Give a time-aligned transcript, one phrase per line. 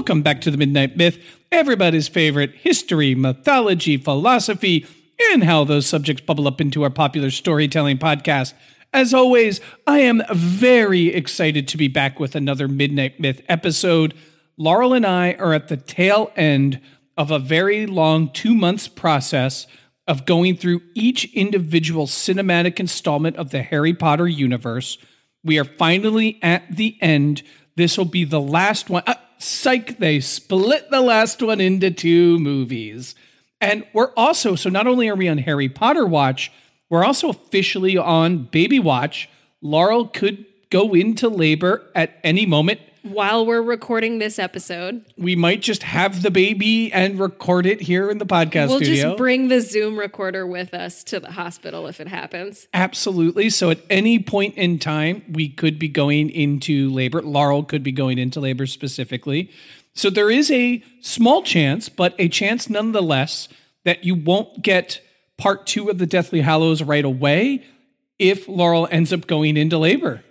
[0.00, 4.86] Welcome back to the Midnight Myth, everybody's favorite history, mythology, philosophy,
[5.30, 8.54] and how those subjects bubble up into our popular storytelling podcast.
[8.94, 14.14] As always, I am very excited to be back with another Midnight Myth episode.
[14.56, 16.80] Laurel and I are at the tail end
[17.18, 19.66] of a very long two months process
[20.08, 24.96] of going through each individual cinematic installment of the Harry Potter universe.
[25.44, 27.42] We are finally at the end.
[27.76, 29.02] This will be the last one.
[29.06, 33.14] Uh, psych, they split the last one into two movies.
[33.60, 36.50] And we're also, so not only are we on Harry Potter watch,
[36.88, 39.28] we're also officially on baby watch.
[39.62, 42.80] Laurel could go into labor at any moment.
[43.02, 48.10] While we're recording this episode, We might just have the baby and record it here
[48.10, 49.02] in the podcast we'll studio.
[49.10, 52.68] just bring the Zoom recorder with us to the hospital if it happens.
[52.74, 53.48] Absolutely.
[53.48, 57.22] So at any point in time, we could be going into labor.
[57.22, 59.50] Laurel could be going into labor specifically.
[59.94, 63.48] So there is a small chance, but a chance nonetheless,
[63.84, 65.00] that you won't get
[65.38, 67.64] part two of the Deathly Hallows right away
[68.18, 70.22] if Laurel ends up going into labor.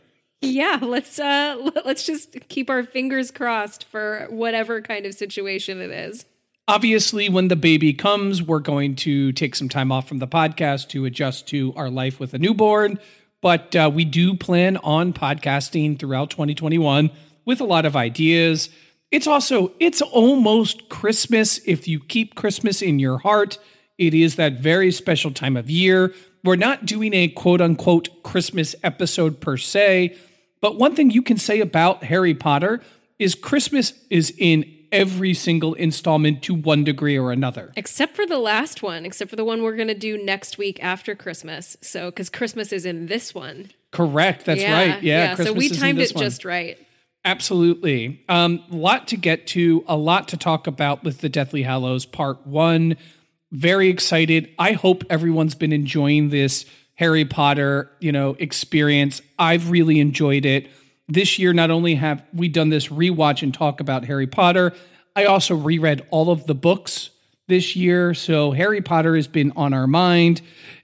[0.42, 5.92] Yeah, let's uh let's just keep our fingers crossed for whatever kind of situation it
[5.92, 6.26] is.
[6.68, 10.90] Obviously, when the baby comes, we're going to take some time off from the podcast
[10.90, 13.00] to adjust to our life with a newborn.
[13.42, 17.10] But uh, we do plan on podcasting throughout 2021
[17.46, 18.70] with a lot of ideas.
[19.12, 21.60] It's also it's almost Christmas.
[21.66, 23.58] If you keep Christmas in your heart,
[23.98, 26.14] it is that very special time of year.
[26.44, 30.16] We're not doing a quote unquote Christmas episode per se,
[30.62, 32.82] but one thing you can say about Harry Potter
[33.18, 37.72] is Christmas is in every single installment to one degree or another.
[37.76, 40.84] Except for the last one, except for the one we're going to do next week
[40.84, 41.78] after Christmas.
[41.82, 43.70] So cuz Christmas is in this one.
[43.92, 44.46] Correct.
[44.46, 45.02] That's right.
[45.04, 45.32] Yeah.
[45.32, 46.24] so Christmas we is in timed it one.
[46.24, 46.78] just right.
[47.26, 48.24] Absolutely.
[48.30, 52.06] Um, a lot to get to, a lot to talk about with the Deathly Hallows
[52.06, 52.96] Part One.
[53.52, 54.50] Very excited.
[54.58, 56.66] I hope everyone's been enjoying this
[57.00, 59.22] Harry Potter, you know, experience.
[59.40, 60.70] I've really enjoyed it.
[61.08, 64.74] This year, not only have we done this rewatch and talk about Harry Potter,
[65.16, 67.12] I also reread all of the books
[67.48, 68.14] this year.
[68.14, 70.42] So Harry Potter has been on our mind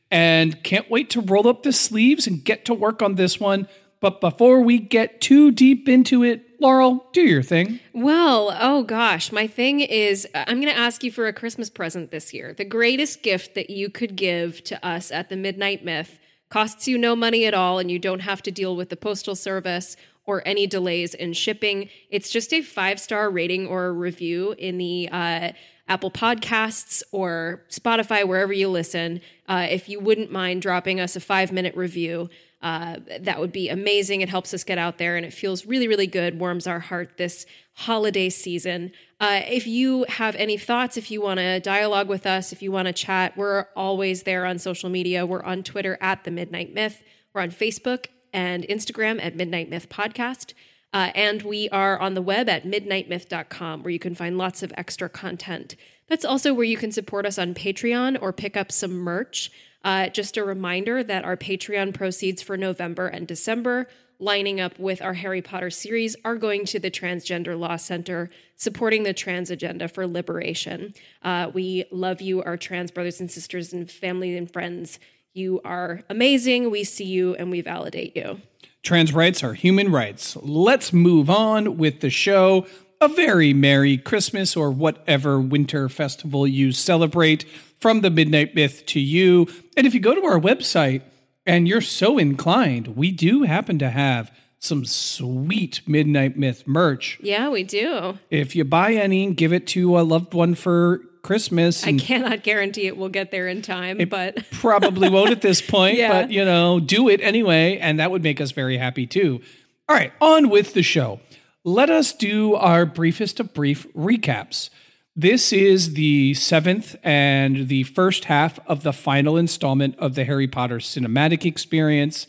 [0.10, 3.68] and can't wait to roll up the sleeves and get to work on this one.
[4.00, 7.80] But before we get too deep into it, Laurel, do your thing.
[7.94, 12.12] Well, oh gosh, my thing is I'm going to ask you for a Christmas present
[12.12, 12.54] this year.
[12.54, 16.20] The greatest gift that you could give to us at the Midnight Myth
[16.50, 19.36] costs you no money at all, and you don't have to deal with the postal
[19.36, 21.90] service or any delays in shipping.
[22.10, 25.52] It's just a five star rating or a review in the uh,
[25.88, 29.22] Apple Podcasts or Spotify, wherever you listen.
[29.48, 32.30] Uh, if you wouldn't mind dropping us a five minute review,
[32.62, 34.22] uh, that would be amazing.
[34.22, 37.18] It helps us get out there and it feels really, really good, warms our heart
[37.18, 38.92] this holiday season.
[39.20, 42.72] Uh, if you have any thoughts, if you want to dialogue with us, if you
[42.72, 45.26] want to chat, we're always there on social media.
[45.26, 47.04] We're on Twitter at The Midnight Myth,
[47.34, 50.54] we're on Facebook and Instagram at Midnight Myth Podcast.
[50.94, 54.72] Uh, and we are on the web at midnightmyth.com where you can find lots of
[54.78, 55.76] extra content.
[56.08, 59.52] That's also where you can support us on Patreon or pick up some merch.
[59.86, 63.88] Uh, just a reminder that our Patreon proceeds for November and December,
[64.18, 69.04] lining up with our Harry Potter series, are going to the Transgender Law Center, supporting
[69.04, 70.96] the trans agenda for liberation.
[71.22, 74.98] Uh, we love you, our trans brothers and sisters, and family and friends.
[75.34, 76.72] You are amazing.
[76.72, 78.42] We see you and we validate you.
[78.82, 80.36] Trans rights are human rights.
[80.38, 82.66] Let's move on with the show.
[83.02, 87.46] A very Merry Christmas or whatever winter festival you celebrate
[87.80, 89.48] from the Midnight Myth to you.
[89.78, 91.02] And if you go to our website
[91.46, 97.20] and you're so inclined, we do happen to have some sweet Midnight Myth merch.
[97.22, 98.18] Yeah, we do.
[98.30, 101.86] If you buy any, give it to a loved one for Christmas.
[101.86, 105.98] I cannot guarantee it will get there in time, but probably won't at this point,
[105.98, 106.22] Yeah.
[106.22, 109.42] but you know, do it anyway, and that would make us very happy too.
[109.90, 111.20] All right, on with the show.
[111.64, 114.70] Let us do our briefest of brief recaps.
[115.18, 120.46] This is the seventh and the first half of the final installment of the Harry
[120.46, 122.28] Potter cinematic experience,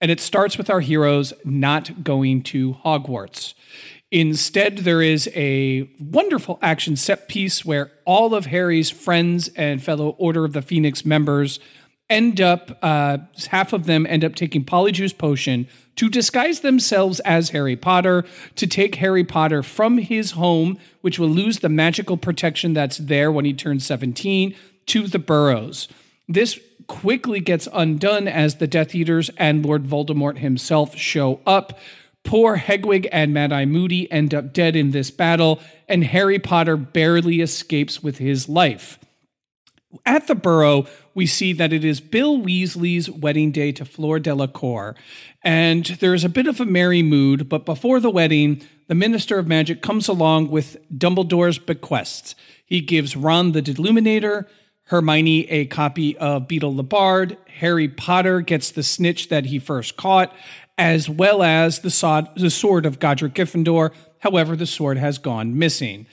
[0.00, 3.54] and it starts with our heroes not going to Hogwarts.
[4.12, 10.10] Instead, there is a wonderful action set piece where all of Harry's friends and fellow
[10.10, 11.58] Order of the Phoenix members
[12.10, 13.18] end up, uh,
[13.48, 18.24] half of them end up taking Polyjuice Potion to disguise themselves as Harry Potter,
[18.54, 23.32] to take Harry Potter from his home, which will lose the magical protection that's there
[23.32, 24.54] when he turns 17,
[24.86, 25.88] to the Burrows.
[26.28, 31.78] This quickly gets undone as the Death Eaters and Lord Voldemort himself show up.
[32.24, 36.76] Poor Hedwig and Mad Eye Moody end up dead in this battle, and Harry Potter
[36.76, 38.98] barely escapes with his life.
[40.04, 40.86] At the Burrow,
[41.18, 44.94] we see that it is Bill Weasley's wedding day to Fleur Delacour,
[45.42, 47.48] and there is a bit of a merry mood.
[47.48, 52.36] But before the wedding, the Minister of Magic comes along with Dumbledore's bequests.
[52.64, 54.46] He gives Ron the Deluminator,
[54.84, 59.96] Hermione a copy of Beedle the Bard, Harry Potter gets the snitch that he first
[59.96, 60.32] caught,
[60.78, 63.90] as well as the sword, the sword of Godric Gryffindor.
[64.20, 66.06] However, the sword has gone missing.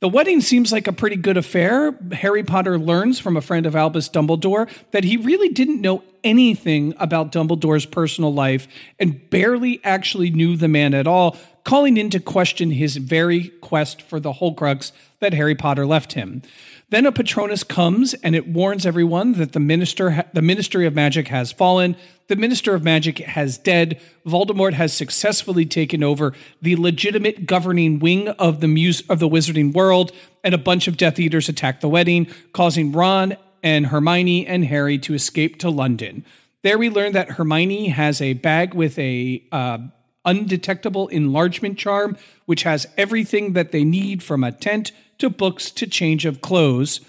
[0.00, 1.92] The wedding seems like a pretty good affair.
[2.12, 6.92] Harry Potter learns from a friend of Albus Dumbledore that he really didn't know anything
[6.98, 11.34] about Dumbledore's personal life and barely actually knew the man at all,
[11.64, 16.42] calling into question his very quest for the Horcrux that Harry Potter left him.
[16.90, 21.28] Then a Patronus comes and it warns everyone that the minister, the Ministry of Magic
[21.28, 21.96] has fallen.
[22.28, 24.00] The Minister of Magic has dead.
[24.26, 29.72] Voldemort has successfully taken over the legitimate governing wing of the muse of the wizarding
[29.72, 30.10] world,
[30.42, 34.98] and a bunch of Death Eaters attack the wedding, causing Ron and Hermione and Harry
[34.98, 36.24] to escape to London.
[36.62, 39.78] There we learn that Hermione has a bag with a uh,
[40.24, 45.86] undetectable enlargement charm, which has everything that they need from a tent to books to
[45.86, 47.00] change of clothes.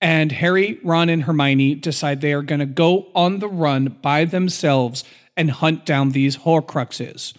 [0.00, 4.24] And Harry, Ron, and Hermione decide they are going to go on the run by
[4.24, 5.04] themselves
[5.36, 7.34] and hunt down these Horcruxes.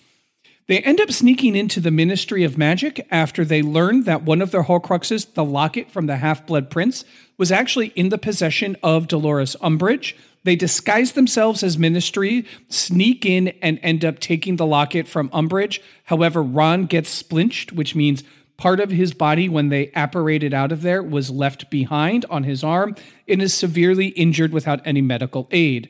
[0.67, 4.51] They end up sneaking into the Ministry of Magic after they learn that one of
[4.51, 7.05] their Horcruxes, the locket from the Half Blood Prince,
[7.37, 10.13] was actually in the possession of Dolores Umbridge.
[10.43, 15.79] They disguise themselves as Ministry, sneak in, and end up taking the locket from Umbridge.
[16.05, 18.23] However, Ron gets splinched, which means
[18.57, 22.63] part of his body, when they apparated out of there, was left behind on his
[22.63, 22.95] arm
[23.27, 25.89] and is severely injured without any medical aid.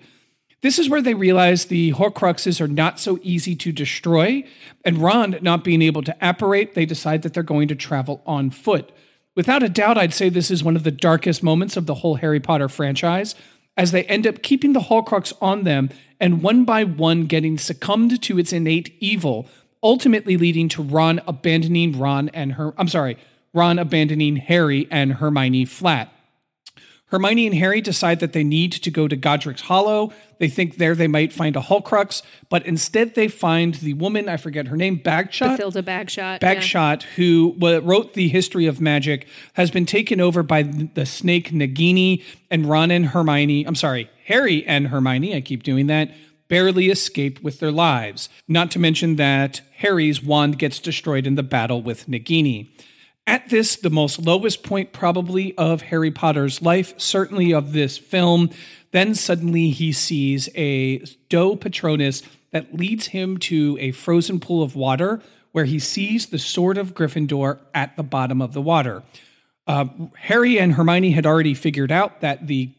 [0.61, 4.43] This is where they realize the Horcruxes are not so easy to destroy,
[4.83, 8.49] and Ron not being able to apparate, they decide that they're going to travel on
[8.49, 8.91] foot.
[9.35, 12.15] Without a doubt, I'd say this is one of the darkest moments of the whole
[12.15, 13.35] Harry Potter franchise,
[13.77, 15.89] as they end up keeping the Horcrux on them
[16.19, 19.47] and one by one getting succumbed to its innate evil,
[19.87, 22.73] ultimately leading to Ron abandoning Ron and her.
[22.77, 23.17] I'm sorry,
[23.53, 26.11] Ron abandoning Harry and Hermione flat.
[27.05, 30.11] Hermione and Harry decide that they need to go to Godric's Hollow.
[30.39, 34.35] They think there they might find a Horcrux, but instead they find the woman, I
[34.35, 35.57] forget her name, Bagshot.
[35.57, 36.39] Bathilda Bagshot.
[36.41, 36.55] yeah.
[36.55, 42.25] Bagshot, who wrote the history of magic, has been taken over by the snake Nagini,
[42.51, 46.11] and Ron and Hermione, I'm sorry, Harry and Hermione, I keep doing that,
[46.47, 48.29] barely escape with their lives.
[48.47, 52.69] Not to mention that Harry's wand gets destroyed in the battle with Nagini.
[53.25, 58.49] At this, the most lowest point probably of Harry Potter's life, certainly of this film,
[58.91, 64.75] then suddenly he sees a doe Patronus that leads him to a frozen pool of
[64.75, 69.03] water where he sees the sword of Gryffindor at the bottom of the water.
[69.65, 69.85] Uh,
[70.15, 72.71] Harry and Hermione had already figured out that the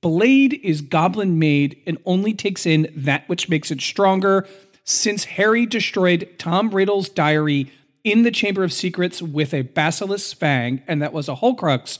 [0.00, 4.46] blade is goblin made and only takes in that which makes it stronger.
[4.84, 7.70] Since Harry destroyed Tom Riddle's diary
[8.02, 11.98] in the Chamber of Secrets with a basilisk fang, and that was a Horcrux,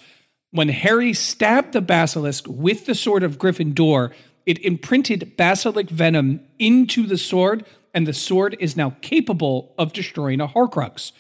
[0.51, 4.13] when Harry stabbed the basilisk with the sword of Gryffindor,
[4.47, 7.65] It imprinted basilisk venom into the sword,
[7.95, 11.13] and the sword is now capable of destroying a Horcrux.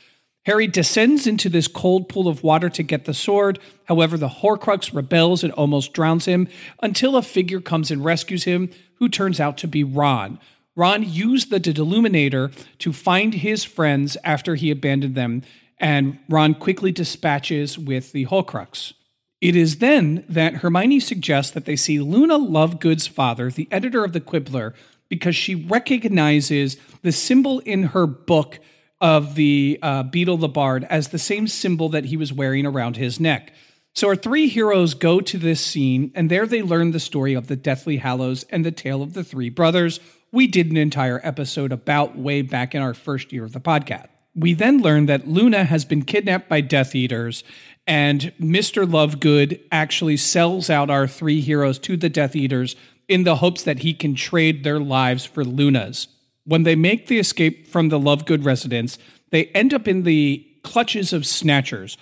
[0.46, 3.58] Harry descends into this cold pool of water to get the sword.
[3.84, 6.48] However, the Horcrux rebels and almost drowns him
[6.82, 10.38] until a figure comes and rescues him, who turns out to be Ron.
[10.76, 15.42] Ron used the Deluminator to find his friends after he abandoned them,
[15.78, 18.94] and Ron quickly dispatches with the Horcrux.
[19.40, 24.12] It is then that Hermione suggests that they see Luna Lovegood's father, the editor of
[24.12, 24.74] the Quibbler,
[25.08, 28.58] because she recognizes the symbol in her book
[29.00, 32.96] of the uh, Beedle the Bard as the same symbol that he was wearing around
[32.96, 33.52] his neck.
[33.94, 37.48] So our three heroes go to this scene, and there they learn the story of
[37.48, 39.98] the Deathly Hallows and the tale of the three brothers.
[40.32, 44.06] We did an entire episode about way back in our first year of the podcast.
[44.34, 47.42] We then learn that Luna has been kidnapped by Death Eaters,
[47.84, 48.88] and Mr.
[48.88, 52.76] Lovegood actually sells out our three heroes to the Death Eaters
[53.08, 56.06] in the hopes that he can trade their lives for Luna's.
[56.44, 58.98] When they make the escape from the Lovegood residence,
[59.30, 61.96] they end up in the clutches of snatchers,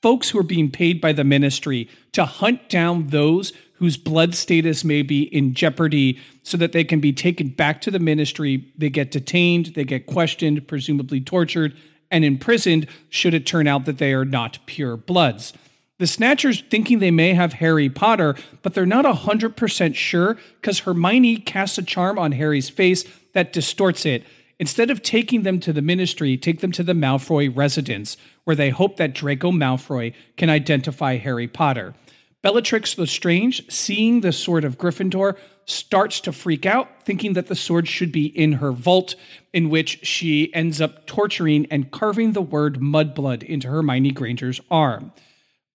[0.00, 4.84] folks who are being paid by the ministry to hunt down those whose blood status
[4.84, 8.72] may be in jeopardy so that they can be taken back to the ministry.
[8.78, 11.76] They get detained, they get questioned, presumably tortured,
[12.10, 15.52] and imprisoned should it turn out that they are not pure bloods.
[15.98, 21.38] The Snatchers thinking they may have Harry Potter, but they're not 100% sure because Hermione
[21.38, 24.24] casts a charm on Harry's face that distorts it.
[24.58, 28.70] Instead of taking them to the ministry, take them to the Malfoy residence, where they
[28.70, 31.94] hope that Draco Malfoy can identify Harry Potter.
[32.42, 37.86] Bellatrix Lestrange, seeing the sword of Gryffindor, starts to freak out, thinking that the sword
[37.86, 39.14] should be in her vault,
[39.52, 45.12] in which she ends up torturing and carving the word mudblood into Hermione Granger's arm.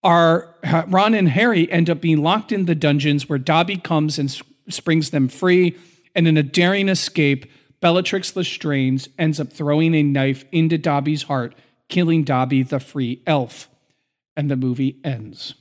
[0.03, 4.19] Our uh, Ron and Harry end up being locked in the dungeons where Dobby comes
[4.19, 4.29] and
[4.69, 5.77] springs them free,
[6.17, 7.45] and in a daring escape,
[7.79, 11.53] Bellatrix Lestrange ends up throwing a knife into Dobby's heart,
[11.88, 13.69] killing Dobby the free elf.
[14.36, 15.53] And the movie ends.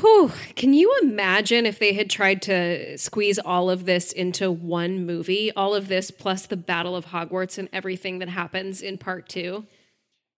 [0.00, 0.32] Whew.
[0.54, 5.50] Can you imagine if they had tried to squeeze all of this into one movie?
[5.52, 9.66] All of this plus the Battle of Hogwarts and everything that happens in part two?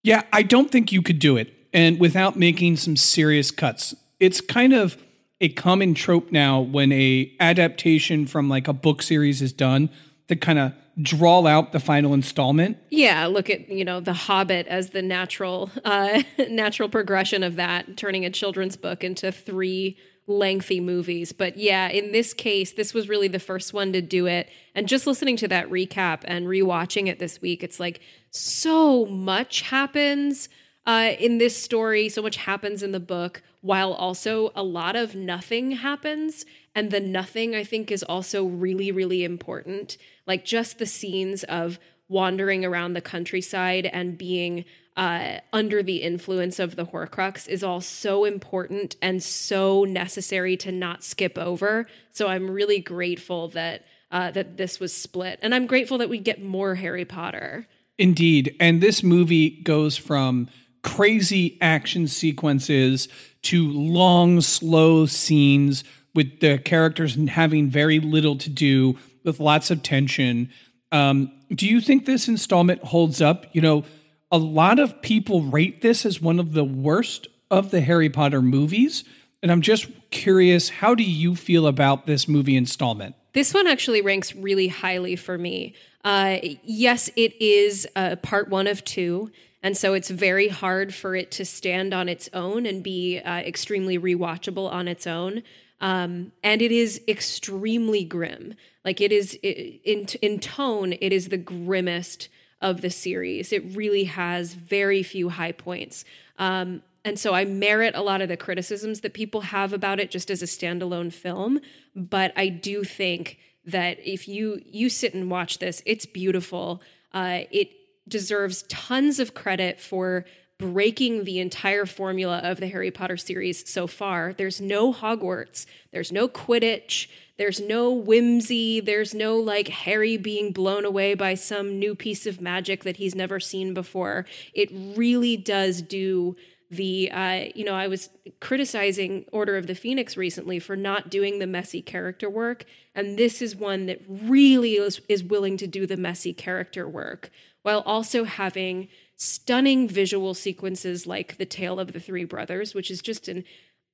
[0.05, 1.53] Yeah, I don't think you could do it.
[1.73, 3.95] And without making some serious cuts.
[4.19, 4.97] It's kind of
[5.41, 9.91] a common trope now when a adaptation from like a book series is done
[10.29, 12.77] to kind of draw out the final installment.
[12.91, 17.97] Yeah, look at you know the Hobbit as the natural uh, natural progression of that,
[17.97, 21.33] turning a children's book into three lengthy movies.
[21.33, 24.49] But yeah, in this case, this was really the first one to do it.
[24.75, 29.63] And just listening to that recap and rewatching it this week, it's like so much
[29.63, 30.49] happens
[30.87, 32.09] uh, in this story.
[32.09, 36.45] So much happens in the book, while also a lot of nothing happens.
[36.75, 39.97] And the nothing, I think, is also really, really important.
[40.27, 44.65] Like just the scenes of wandering around the countryside and being
[44.97, 50.73] uh, under the influence of the Horcrux is all so important and so necessary to
[50.73, 51.87] not skip over.
[52.11, 56.19] So I'm really grateful that uh, that this was split, and I'm grateful that we
[56.19, 57.69] get more Harry Potter.
[57.97, 60.49] Indeed, and this movie goes from
[60.83, 63.09] crazy action sequences
[63.43, 65.85] to long, slow scenes
[66.15, 70.51] with the characters having very little to do with lots of tension.
[70.93, 73.47] Um, do you think this installment holds up?
[73.53, 73.85] You know,
[74.33, 78.43] a lot of people rate this as one of the worst of the Harry Potter
[78.43, 79.05] movies.
[79.43, 83.15] And I'm just curious, how do you feel about this movie installment?
[83.33, 85.75] This one actually ranks really highly for me.
[86.05, 89.31] Uh, yes, it is uh, part one of two.
[89.63, 93.39] And so it's very hard for it to stand on its own and be uh,
[93.39, 95.43] extremely rewatchable on its own.
[95.81, 98.55] Um, and it is extremely grim.
[98.85, 102.29] Like it is in in tone, it is the grimmest
[102.61, 103.53] of the series.
[103.53, 106.05] It really has very few high points.
[106.39, 110.11] Um, and so I merit a lot of the criticisms that people have about it
[110.11, 111.61] just as a standalone film.
[111.97, 116.83] But I do think that if you you sit and watch this, it's beautiful.
[117.13, 117.71] Uh, it
[118.11, 120.27] deserves tons of credit for
[120.59, 124.35] breaking the entire formula of the Harry Potter series so far.
[124.35, 130.85] There's no Hogwarts, there's no Quidditch, there's no whimsy, there's no like Harry being blown
[130.85, 134.27] away by some new piece of magic that he's never seen before.
[134.53, 136.37] It really does do
[136.71, 141.39] the uh, you know i was criticizing order of the phoenix recently for not doing
[141.39, 142.65] the messy character work
[142.95, 147.31] and this is one that really is, is willing to do the messy character work
[147.63, 153.03] while also having stunning visual sequences like The Tale of the Three Brothers, which is
[153.03, 153.45] just an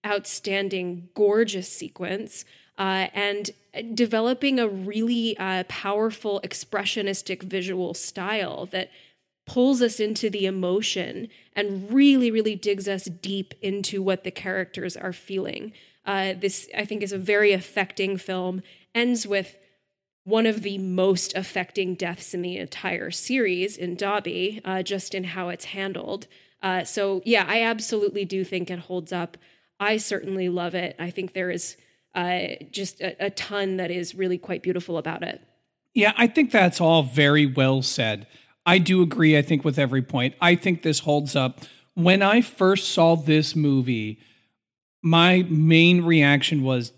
[0.07, 2.45] outstanding, gorgeous sequence.
[2.79, 3.51] uh, and
[3.95, 8.91] developing a really uh, powerful expressionistic visual style that
[9.47, 14.97] pulls us into the emotion and really, really digs us deep into what the characters
[14.97, 15.73] are feeling.
[16.05, 18.63] Uh, this, I think, is a very affecting film.
[18.95, 19.57] Ends with
[20.27, 25.23] one of the most affecting deaths in the entire series in Dobby, uh, just in
[25.23, 26.27] how it's handled.
[26.61, 29.37] Uh, so, yeah, I absolutely do think it holds up.
[29.79, 30.97] I certainly love it.
[30.99, 31.77] I think there is
[32.13, 32.41] uh,
[32.73, 35.41] just a, a ton that is really quite beautiful about it.
[35.95, 38.27] Yeah, I think that's all very well said.
[38.67, 40.35] I do agree, I think, with every point.
[40.41, 41.61] I think this holds up.
[41.95, 44.19] When I first saw this movie,
[45.03, 46.93] my main reaction was,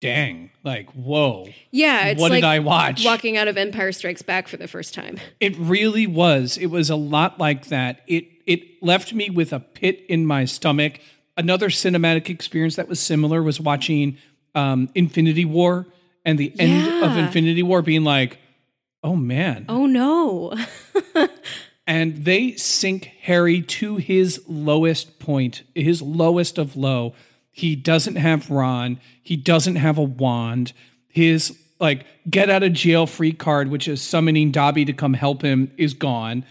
[0.00, 1.48] dang, like, whoa.
[1.70, 3.04] Yeah, it's what like did I watch?
[3.04, 5.18] walking out of Empire Strikes Back for the first time.
[5.38, 6.56] It really was.
[6.58, 8.00] It was a lot like that.
[8.06, 11.00] It it left me with a pit in my stomach.
[11.36, 14.18] Another cinematic experience that was similar was watching
[14.54, 15.86] um, Infinity War
[16.24, 18.38] and the end of Infinity War being like,
[19.02, 19.66] oh man.
[19.68, 20.54] Oh no.
[21.86, 27.14] and they sink Harry to his lowest point, his lowest of low.
[27.60, 28.98] He doesn't have Ron.
[29.22, 30.72] He doesn't have a wand.
[31.08, 35.42] His like get out of jail free card, which is summoning Dobby to come help
[35.42, 36.44] him, is gone.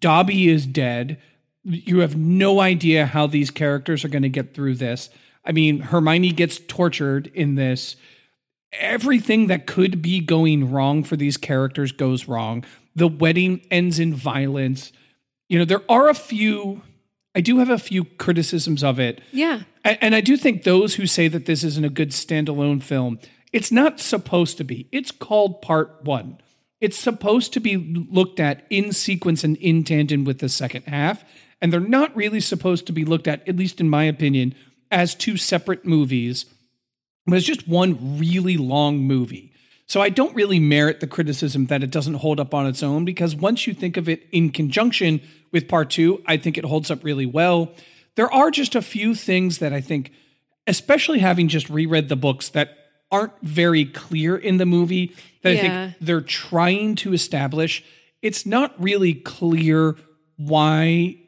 [0.00, 1.18] Dobby is dead.
[1.62, 5.10] You have no idea how these characters are going to get through this.
[5.44, 7.96] I mean, Hermione gets tortured in this
[8.72, 12.64] everything that could be going wrong for these characters goes wrong.
[12.94, 14.92] The wedding ends in violence.
[15.48, 16.82] You know, there are a few,
[17.36, 19.20] I do have a few criticisms of it.
[19.30, 19.62] yeah.
[19.84, 23.20] And I do think those who say that this isn't a good standalone film,
[23.52, 24.88] it's not supposed to be.
[24.90, 26.38] It's called part one.
[26.80, 31.24] It's supposed to be looked at in sequence and in tandem with the second half.
[31.62, 34.54] And they're not really supposed to be looked at, at least in my opinion,
[34.90, 36.46] as two separate movies
[37.26, 39.52] but it's just one really long movie.
[39.86, 43.04] So I don't really merit the criticism that it doesn't hold up on its own
[43.04, 45.20] because once you think of it in conjunction
[45.52, 47.72] with part two, I think it holds up really well.
[48.16, 50.12] There are just a few things that I think,
[50.66, 52.76] especially having just reread the books, that
[53.12, 57.84] aren't very clear in the movie that I think they're trying to establish.
[58.22, 59.96] It's not really clear
[60.36, 61.18] why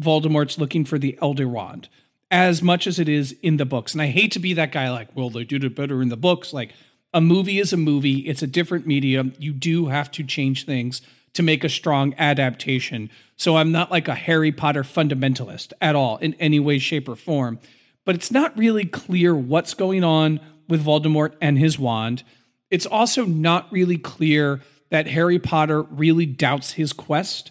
[0.00, 1.88] Voldemort's looking for the Elder Wand
[2.30, 3.94] as much as it is in the books.
[3.94, 6.16] And I hate to be that guy like, well, they did it better in the
[6.16, 6.52] books.
[6.52, 6.72] Like
[7.12, 9.32] a movie is a movie, it's a different medium.
[9.38, 11.00] You do have to change things
[11.34, 13.10] to make a strong adaptation.
[13.36, 17.16] So I'm not like a Harry Potter fundamentalist at all in any way, shape, or
[17.16, 17.60] form.
[18.04, 22.24] But it's not really clear what's going on with Voldemort and his wand.
[22.70, 27.50] It's also not really clear that Harry Potter really doubts his quest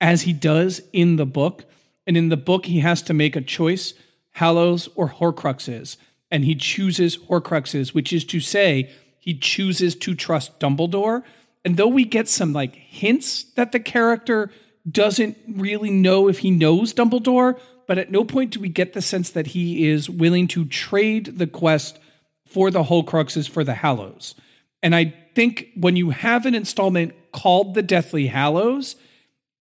[0.00, 1.64] as he does in the book.
[2.06, 3.94] And in the book, he has to make a choice
[4.32, 5.96] Hallows or Horcruxes.
[6.30, 11.22] And he chooses Horcruxes, which is to say, he chooses to trust Dumbledore.
[11.64, 14.50] And though we get some like hints that the character
[14.88, 19.02] doesn't really know if he knows Dumbledore, but at no point do we get the
[19.02, 21.98] sense that he is willing to trade the quest
[22.46, 24.34] for the Horcruxes for the Hallows.
[24.82, 28.96] And I think when you have an installment called The Deathly Hallows,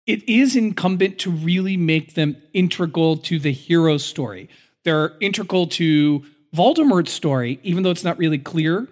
[0.06, 4.48] it is incumbent to really make them integral to the hero's story.
[4.84, 8.88] They're integral to Voldemort's story, even though it's not really clear,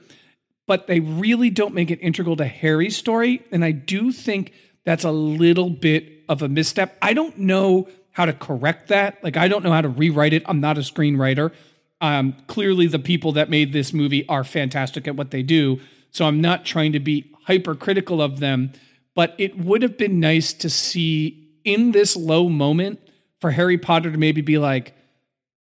[0.67, 3.43] but they really don't make it integral to Harry's story.
[3.51, 4.53] And I do think
[4.85, 6.97] that's a little bit of a misstep.
[7.03, 9.23] I don't know how to correct that.
[9.23, 10.43] Like, I don't know how to rewrite it.
[10.47, 11.53] I'm not a screenwriter.
[12.01, 15.81] Um, clearly, the people that made this movie are fantastic at what they do.
[16.13, 18.73] So I'm not trying to be hypercritical of them
[19.15, 23.01] but it would have been nice to see in this low moment
[23.41, 24.95] for Harry Potter to maybe be like,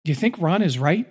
[0.04, 1.08] Do you think Ron is right?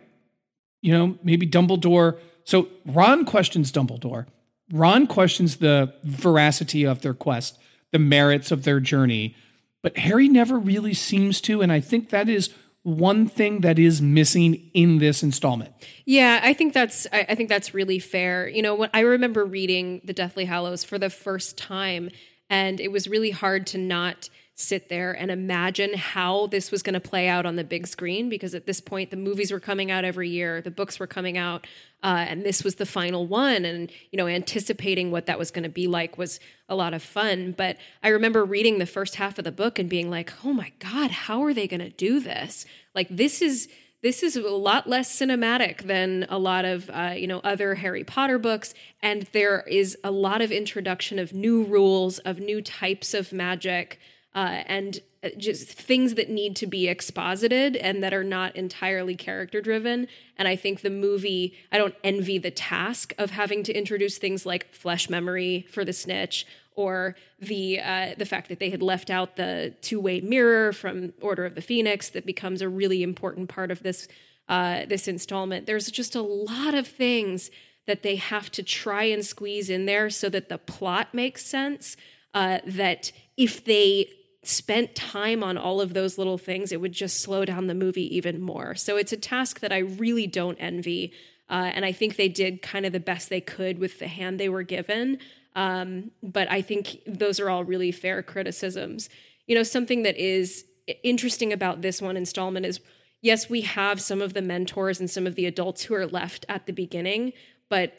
[0.84, 2.18] You know, maybe Dumbledore.
[2.44, 4.26] So Ron questions Dumbledore.
[4.70, 7.58] Ron questions the veracity of their quest,
[7.90, 9.34] the merits of their journey.
[9.82, 11.62] But Harry never really seems to.
[11.62, 12.50] And I think that is
[12.82, 15.72] one thing that is missing in this installment.
[16.04, 18.46] Yeah, I think that's I, I think that's really fair.
[18.46, 22.10] You know, when I remember reading The Deathly Hallows for the first time,
[22.50, 26.94] and it was really hard to not sit there and imagine how this was going
[26.94, 29.90] to play out on the big screen because at this point the movies were coming
[29.90, 31.66] out every year, the books were coming out,
[32.04, 33.64] uh, and this was the final one.
[33.64, 36.38] And you know, anticipating what that was going to be like was
[36.68, 37.52] a lot of fun.
[37.56, 40.72] But I remember reading the first half of the book and being like, "Oh my
[40.78, 42.64] god, how are they going to do this?
[42.94, 43.68] Like this is."
[44.02, 48.04] this is a lot less cinematic than a lot of uh, you know other Harry
[48.04, 53.14] Potter books, and there is a lot of introduction of new rules, of new types
[53.14, 53.98] of magic,
[54.34, 59.14] uh, and uh, just things that need to be exposited and that are not entirely
[59.14, 60.08] character driven.
[60.36, 64.44] And I think the movie, I don't envy the task of having to introduce things
[64.44, 69.08] like flesh memory for the snitch or the uh, the fact that they had left
[69.08, 73.48] out the two way mirror from Order of the Phoenix that becomes a really important
[73.48, 74.08] part of this
[74.48, 75.66] uh, this installment.
[75.66, 77.50] There's just a lot of things
[77.86, 81.96] that they have to try and squeeze in there so that the plot makes sense.
[82.32, 84.08] Uh, that if they
[84.46, 88.14] spent time on all of those little things, it would just slow down the movie
[88.16, 88.74] even more.
[88.74, 91.12] So it's a task that I really don't envy.
[91.48, 94.40] Uh, and I think they did kind of the best they could with the hand
[94.40, 95.18] they were given.
[95.56, 99.08] Um, but I think those are all really fair criticisms.
[99.46, 100.64] You know, something that is
[101.02, 102.80] interesting about this one installment is
[103.24, 106.44] yes, we have some of the mentors and some of the adults who are left
[106.48, 107.32] at the beginning,
[107.70, 107.94] but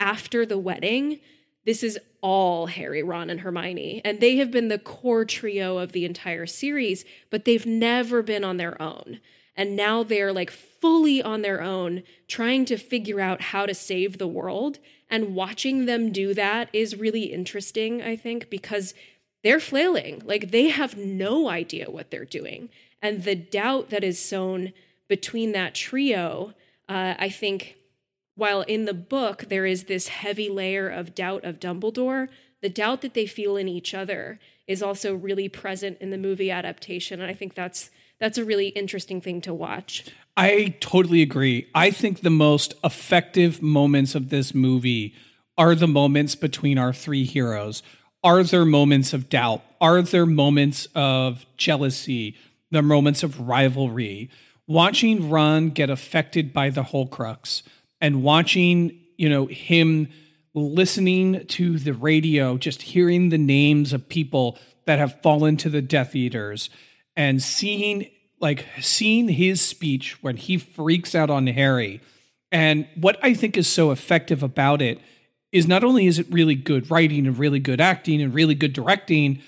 [0.00, 1.20] after the wedding,
[1.64, 4.00] this is all Harry, Ron, and Hermione.
[4.04, 8.44] And they have been the core trio of the entire series, but they've never been
[8.44, 9.20] on their own.
[9.56, 14.18] And now they're like fully on their own, trying to figure out how to save
[14.18, 14.78] the world.
[15.08, 18.94] And watching them do that is really interesting, I think, because
[19.42, 20.22] they're flailing.
[20.24, 22.70] Like they have no idea what they're doing.
[23.00, 24.72] And the doubt that is sown
[25.08, 26.54] between that trio,
[26.88, 27.76] uh, I think,
[28.34, 32.28] while in the book there is this heavy layer of doubt of Dumbledore,
[32.62, 36.50] the doubt that they feel in each other is also really present in the movie
[36.50, 37.20] adaptation.
[37.20, 40.04] And I think that's that's a really interesting thing to watch.
[40.36, 41.68] I totally agree.
[41.74, 45.14] I think the most effective moments of this movie
[45.58, 47.82] are the moments between our three heroes.
[48.22, 49.62] Are there moments of doubt?
[49.80, 52.36] Are there moments of jealousy?
[52.70, 54.30] The moments of rivalry?
[54.66, 57.62] Watching Ron get affected by the Horcrux
[58.04, 60.08] and watching, you know, him
[60.52, 65.80] listening to the radio, just hearing the names of people that have fallen to the
[65.80, 66.68] Death Eaters
[67.16, 72.02] and seeing like seeing his speech when he freaks out on Harry.
[72.52, 75.00] And what I think is so effective about it
[75.50, 78.74] is not only is it really good writing and really good acting and really good
[78.74, 79.40] directing,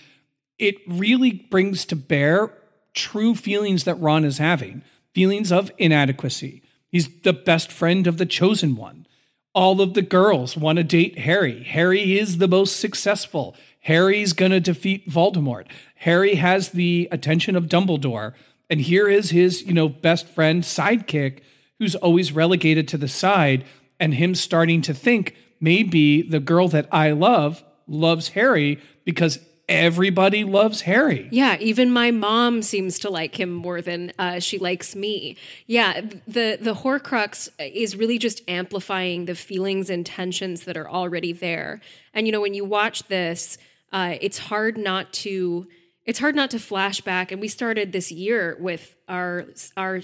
[0.59, 2.55] it really brings to bear
[2.95, 6.63] true feelings that Ron is having feelings of inadequacy.
[6.91, 9.07] He's the best friend of the chosen one.
[9.55, 11.63] All of the girls want to date Harry.
[11.65, 13.57] Harry is the most successful.
[13.81, 15.67] Harry's going to defeat Voldemort.
[15.97, 18.35] Harry has the attention of Dumbledore.
[18.69, 21.41] And here is his, you know, best friend sidekick
[21.79, 23.65] who's always relegated to the side
[23.99, 30.45] and him starting to think maybe the girl that I love loves Harry because everybody
[30.45, 31.29] loves Harry.
[31.31, 35.37] Yeah, even my mom seems to like him more than uh, she likes me.
[35.67, 41.33] Yeah, the the Horcrux is really just amplifying the feelings and tensions that are already
[41.33, 41.81] there.
[42.15, 43.59] And you know, when you watch this,
[43.93, 45.67] uh, it's hard not to
[46.05, 47.33] it's hard not to flashback.
[47.33, 50.03] And we started this year with our our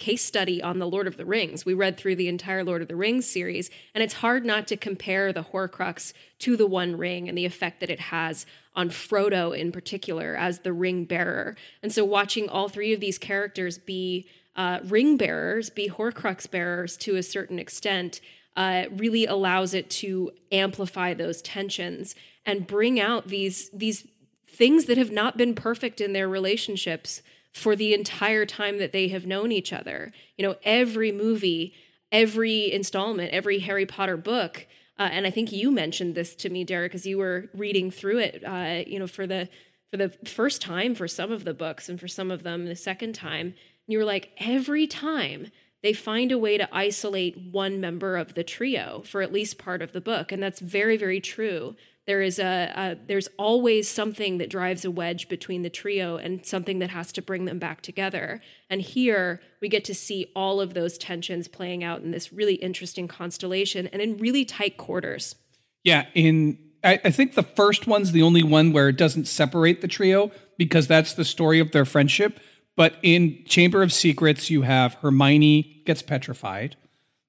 [0.00, 1.64] case study on the Lord of the Rings.
[1.64, 4.76] We read through the entire Lord of the Rings series, and it's hard not to
[4.76, 9.56] compare the Horcrux to the One Ring and the effect that it has on Frodo
[9.56, 11.56] in particular as the ring bearer.
[11.82, 16.96] And so, watching all three of these characters be uh, ring bearers, be Horcrux bearers
[16.98, 18.20] to a certain extent,
[18.56, 22.14] uh, really allows it to amplify those tensions
[22.46, 24.06] and bring out these these
[24.46, 29.08] things that have not been perfect in their relationships for the entire time that they
[29.08, 30.12] have known each other.
[30.36, 31.74] You know, every movie,
[32.12, 34.66] every installment, every Harry Potter book,
[34.98, 38.18] uh, and I think you mentioned this to me, Derek, as you were reading through
[38.18, 38.44] it.
[38.44, 39.48] Uh, you know, for the
[39.90, 42.76] for the first time for some of the books, and for some of them the
[42.76, 43.54] second time, and
[43.86, 45.48] you were like, every time
[45.82, 49.82] they find a way to isolate one member of the trio for at least part
[49.82, 54.38] of the book, and that's very, very true there is a, a, there's always something
[54.38, 57.80] that drives a wedge between the trio and something that has to bring them back
[57.80, 58.42] together.
[58.68, 62.56] And here we get to see all of those tensions playing out in this really
[62.56, 65.36] interesting constellation and in really tight quarters.
[65.82, 69.80] Yeah in I, I think the first one's the only one where it doesn't separate
[69.80, 72.38] the trio because that's the story of their friendship.
[72.76, 76.76] But in chamber of secrets you have hermione gets petrified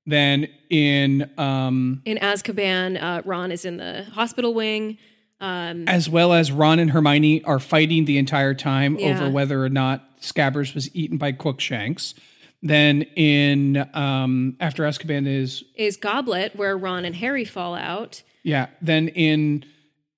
[0.06, 4.98] then in um, in Azkaban, uh, Ron is in the hospital wing.
[5.42, 9.10] Um, as well as Ron and Hermione are fighting the entire time yeah.
[9.10, 12.14] over whether or not Scabbers was eaten by Crookshanks.
[12.62, 18.24] Then in um, after Azkaban is is Goblet where Ron and Harry fall out.
[18.44, 18.68] Yeah.
[18.82, 19.66] Then in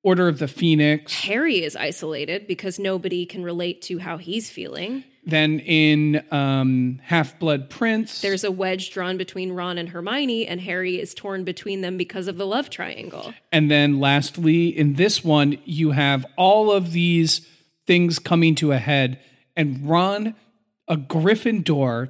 [0.03, 5.03] Order of the Phoenix, Harry is isolated because nobody can relate to how he's feeling.
[5.27, 10.61] Then in um, Half Blood Prince, there's a wedge drawn between Ron and Hermione, and
[10.61, 13.33] Harry is torn between them because of the love triangle.
[13.51, 17.45] And then lastly, in this one, you have all of these
[17.85, 19.19] things coming to a head,
[19.55, 20.33] and Ron,
[20.87, 22.09] a Gryffindor,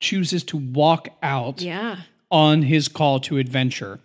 [0.00, 2.00] chooses to walk out Yeah.
[2.30, 4.00] on his call to adventure.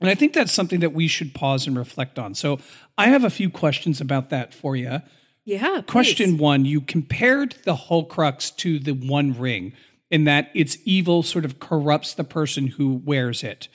[0.00, 2.34] And I think that's something that we should pause and reflect on.
[2.34, 2.58] So
[2.98, 5.02] I have a few questions about that for you.
[5.46, 5.80] Yeah.
[5.80, 5.84] please.
[5.86, 9.72] Question one You compared the Horcrux to the One Ring
[10.10, 13.68] in that its evil sort of corrupts the person who wears it.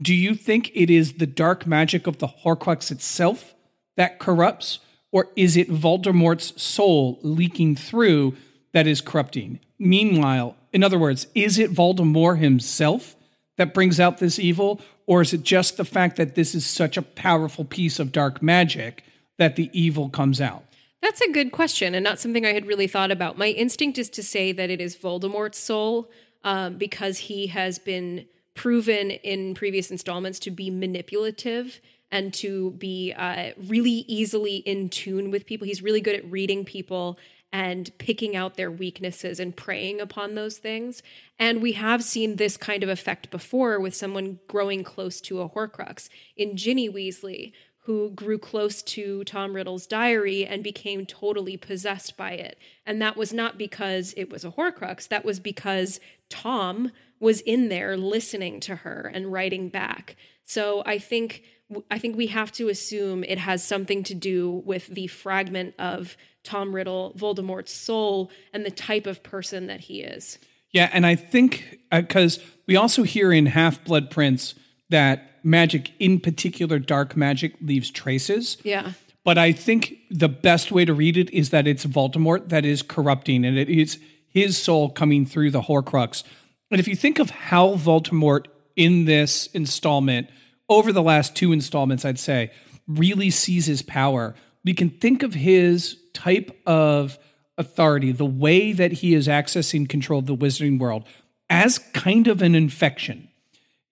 [0.00, 3.54] Do you think it is the dark magic of the Horcrux itself
[3.96, 4.78] that corrupts,
[5.10, 8.36] or is it Voldemort's soul leaking through
[8.72, 9.58] that is corrupting?
[9.78, 13.16] Meanwhile, in other words, is it Voldemort himself
[13.56, 16.96] that brings out this evil, or is it just the fact that this is such
[16.96, 19.02] a powerful piece of dark magic
[19.38, 20.65] that the evil comes out?
[21.06, 23.38] That's a good question and not something I had really thought about.
[23.38, 26.10] My instinct is to say that it is Voldemort's soul
[26.42, 33.12] um, because he has been proven in previous installments to be manipulative and to be
[33.16, 35.64] uh, really easily in tune with people.
[35.64, 37.20] He's really good at reading people
[37.52, 41.04] and picking out their weaknesses and preying upon those things.
[41.38, 45.48] And we have seen this kind of effect before with someone growing close to a
[45.48, 46.08] Horcrux.
[46.36, 47.52] In Ginny Weasley,
[47.86, 52.58] who grew close to Tom Riddle's diary and became totally possessed by it.
[52.84, 57.68] And that was not because it was a Horcrux, that was because Tom was in
[57.68, 60.16] there listening to her and writing back.
[60.44, 61.44] So I think
[61.88, 66.16] I think we have to assume it has something to do with the fragment of
[66.42, 70.38] Tom Riddle, Voldemort's soul, and the type of person that he is.
[70.72, 74.54] Yeah, and I think uh, because we also hear in Half Blood Prince
[74.90, 78.58] that magic, in particular dark magic, leaves traces.
[78.64, 78.92] Yeah.
[79.24, 82.82] But I think the best way to read it is that it's Voldemort that is
[82.82, 86.22] corrupting, and it is his soul coming through the Horcrux.
[86.70, 90.28] And if you think of how Voldemort in this installment,
[90.68, 92.50] over the last two installments, I'd say,
[92.86, 97.18] really sees his power, we can think of his type of
[97.56, 101.04] authority, the way that he is accessing control of the wizarding world,
[101.48, 103.28] as kind of an infection.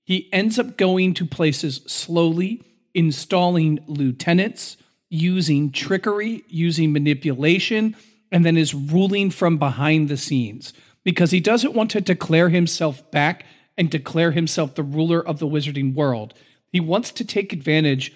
[0.05, 2.63] He ends up going to places slowly,
[2.95, 4.77] installing lieutenants,
[5.09, 7.97] using trickery, using manipulation,
[8.31, 10.73] and then is ruling from behind the scenes
[11.05, 13.45] because he doesn't want to declare himself back
[13.77, 16.35] and declare himself the ruler of the wizarding world.
[16.73, 18.13] He wants to take advantage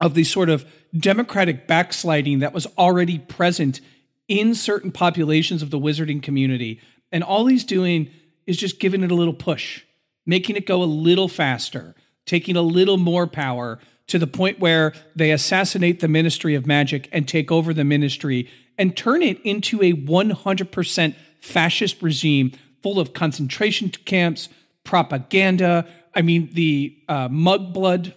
[0.00, 0.64] of the sort of
[0.96, 3.80] democratic backsliding that was already present
[4.26, 6.80] in certain populations of the wizarding community.
[7.12, 8.10] And all he's doing
[8.46, 9.82] is just giving it a little push,
[10.28, 14.92] making it go a little faster, taking a little more power to the point where
[15.16, 19.82] they assassinate the Ministry of Magic and take over the ministry and turn it into
[19.82, 24.50] a 100% fascist regime full of concentration camps,
[24.84, 25.86] propaganda.
[26.14, 28.14] I mean, the uh, Mudblood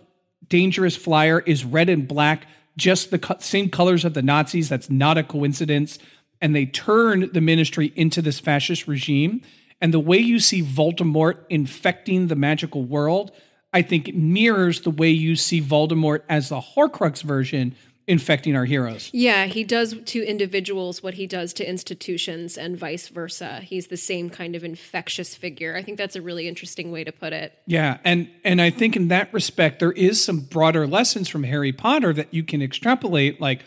[0.49, 2.45] dangerous flyer is red and black,
[2.77, 4.67] just the co- same colors of the Nazis.
[4.67, 5.97] That's not a coincidence.
[6.41, 9.41] And they turn the ministry into this fascist regime.
[9.81, 13.31] And the way you see Voldemort infecting the magical world,
[13.73, 17.75] I think mirrors the way you see Voldemort as the Horcrux version
[18.07, 19.09] infecting our heroes.
[19.13, 23.61] Yeah, he does to individuals what he does to institutions and vice versa.
[23.61, 25.75] He's the same kind of infectious figure.
[25.75, 27.53] I think that's a really interesting way to put it.
[27.67, 31.71] Yeah, and and I think in that respect there is some broader lessons from Harry
[31.71, 33.63] Potter that you can extrapolate like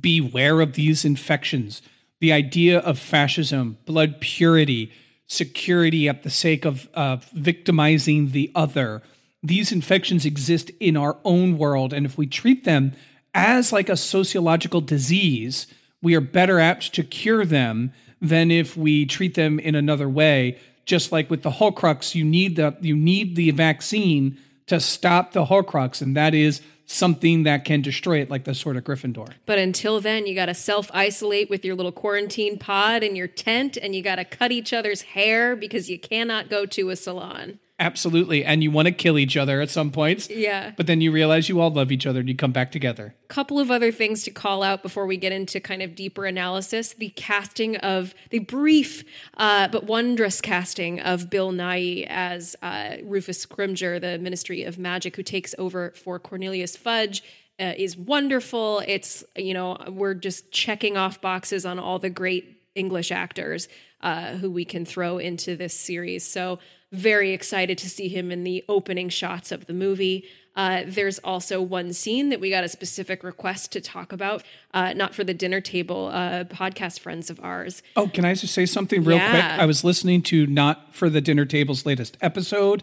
[0.00, 1.82] beware of these infections.
[2.20, 4.92] The idea of fascism, blood purity,
[5.28, 9.02] security at the sake of uh, victimizing the other.
[9.42, 12.94] These infections exist in our own world and if we treat them
[13.34, 15.68] as like a sociological disease,
[16.02, 20.58] we are better apt to cure them than if we treat them in another way.
[20.84, 25.46] Just like with the Horcrux, you need the you need the vaccine to stop the
[25.46, 29.34] Horcrux, and that is something that can destroy it, like the Sword of Gryffindor.
[29.46, 33.28] But until then, you got to self isolate with your little quarantine pod in your
[33.28, 36.96] tent, and you got to cut each other's hair because you cannot go to a
[36.96, 37.60] salon.
[37.80, 40.28] Absolutely, and you want to kill each other at some points.
[40.28, 40.72] Yeah.
[40.76, 43.14] But then you realize you all love each other and you come back together.
[43.28, 46.94] couple of other things to call out before we get into kind of deeper analysis
[46.94, 49.04] the casting of the brief
[49.36, 55.14] uh, but wondrous casting of bill nighy as uh, rufus scrimgeour the ministry of magic
[55.14, 57.22] who takes over for cornelius fudge
[57.60, 62.62] uh, is wonderful it's you know we're just checking off boxes on all the great
[62.74, 63.68] english actors
[64.00, 66.58] uh, who we can throw into this series so
[66.92, 70.24] very excited to see him in the opening shots of the movie
[70.56, 74.42] uh, there's also one scene that we got a specific request to talk about,
[74.74, 77.80] uh, not for the dinner table uh, podcast friends of ours.
[77.94, 79.30] Oh, can I just say something real Yeah.
[79.30, 79.62] quick?
[79.62, 82.82] I was listening to Not for the Dinner Table's latest episode.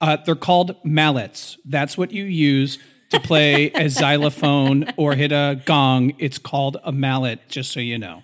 [0.00, 1.58] Uh, they're called mallets.
[1.64, 2.78] That's what you use
[3.10, 6.12] to play a xylophone or hit a gong.
[6.18, 8.22] It's called a mallet, just so you know.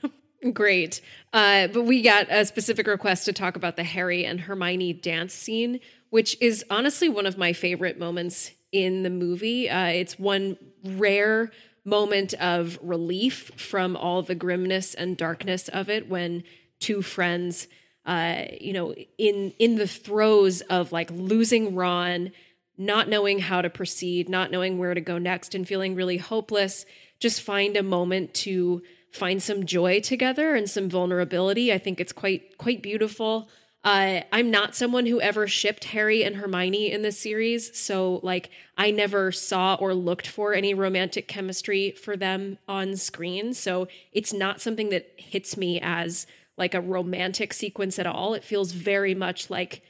[0.53, 1.01] Great.
[1.35, 5.35] Uh, but we got a specific request to talk about the Harry and Hermione dance
[5.35, 9.69] scene, which is honestly one of my favorite moments in the movie.
[9.69, 11.51] Uh, it's one rare
[11.85, 16.45] moment of relief from all the grimness and darkness of it when
[16.79, 17.67] two friends
[18.07, 22.31] uh, you know in in the throes of like losing ron
[22.77, 26.87] not knowing how to proceed not knowing where to go next and feeling really hopeless
[27.19, 28.83] just find a moment to
[29.15, 33.49] find some joy together and some vulnerability i think it's quite quite beautiful
[33.85, 38.49] uh, I'm not someone who ever shipped Harry and Hermione in this series, so like
[38.79, 43.53] I never saw or looked for any romantic chemistry for them on screen.
[43.53, 48.33] So it's not something that hits me as like a romantic sequence at all.
[48.33, 49.83] It feels very much like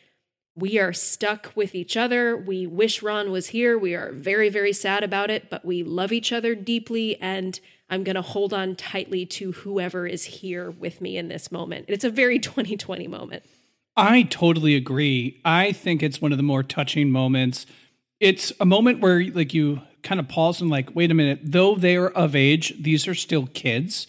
[0.56, 2.36] we are stuck with each other.
[2.36, 3.78] We wish Ron was here.
[3.78, 7.20] We are very, very sad about it, but we love each other deeply.
[7.20, 7.60] And
[7.94, 11.84] I'm going to hold on tightly to whoever is here with me in this moment.
[11.86, 13.44] It's a very 2020 moment.
[13.96, 15.40] I totally agree.
[15.44, 17.66] I think it's one of the more touching moments.
[18.18, 21.76] It's a moment where like you kind of pause and like, wait a minute, though
[21.76, 24.08] they are of age, these are still kids.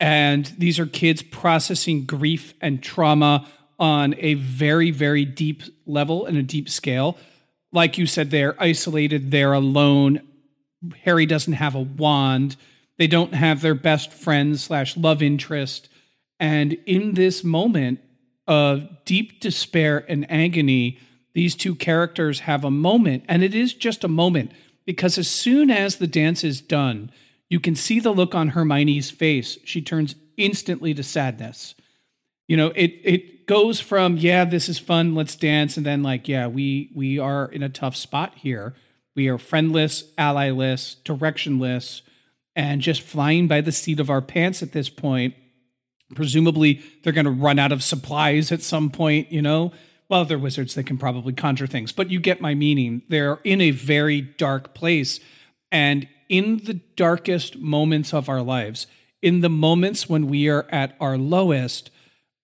[0.00, 3.46] And these are kids processing grief and trauma
[3.78, 7.18] on a very, very deep level and a deep scale.
[7.72, 10.22] Like you said, they're isolated, they're alone.
[11.04, 12.56] Harry doesn't have a wand.
[12.98, 15.88] They don't have their best friend slash love interest.
[16.38, 18.00] And in this moment,
[18.46, 20.98] of deep despair and agony,
[21.34, 24.52] these two characters have a moment, and it is just a moment
[24.84, 27.10] because as soon as the dance is done,
[27.48, 29.58] you can see the look on Hermione's face.
[29.64, 31.74] She turns instantly to sadness.
[32.48, 36.28] You know, it it goes from yeah, this is fun, let's dance, and then like
[36.28, 38.74] yeah, we we are in a tough spot here.
[39.14, 42.02] We are friendless, allyless, directionless,
[42.54, 45.34] and just flying by the seat of our pants at this point
[46.14, 49.72] Presumably, they're going to run out of supplies at some point, you know?
[50.08, 53.02] Well, they're wizards, they can probably conjure things, but you get my meaning.
[53.08, 55.20] They're in a very dark place.
[55.70, 58.86] And in the darkest moments of our lives,
[59.22, 61.90] in the moments when we are at our lowest,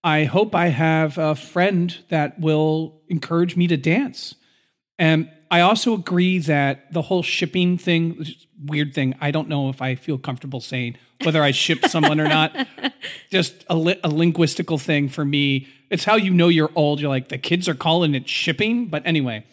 [0.02, 4.34] I hope I have a friend that will encourage me to dance.
[4.98, 8.26] And I also agree that the whole shipping thing,
[8.64, 12.28] weird thing, I don't know if I feel comfortable saying whether I ship someone or
[12.28, 12.54] not.
[13.30, 15.68] Just a, li- a linguistical thing for me.
[15.90, 17.00] It's how you know you're old.
[17.00, 18.86] You're like, the kids are calling it shipping.
[18.86, 19.44] But anyway,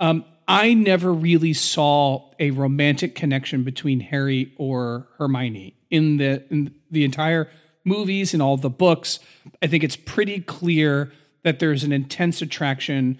[0.00, 6.74] um, I never really saw a romantic connection between Harry or Hermione in the in
[6.90, 7.50] the entire
[7.84, 9.18] movies and all the books.
[9.62, 13.18] I think it's pretty clear that there's an intense attraction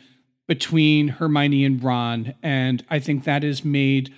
[0.48, 4.12] between Hermione and Ron, and I think that is made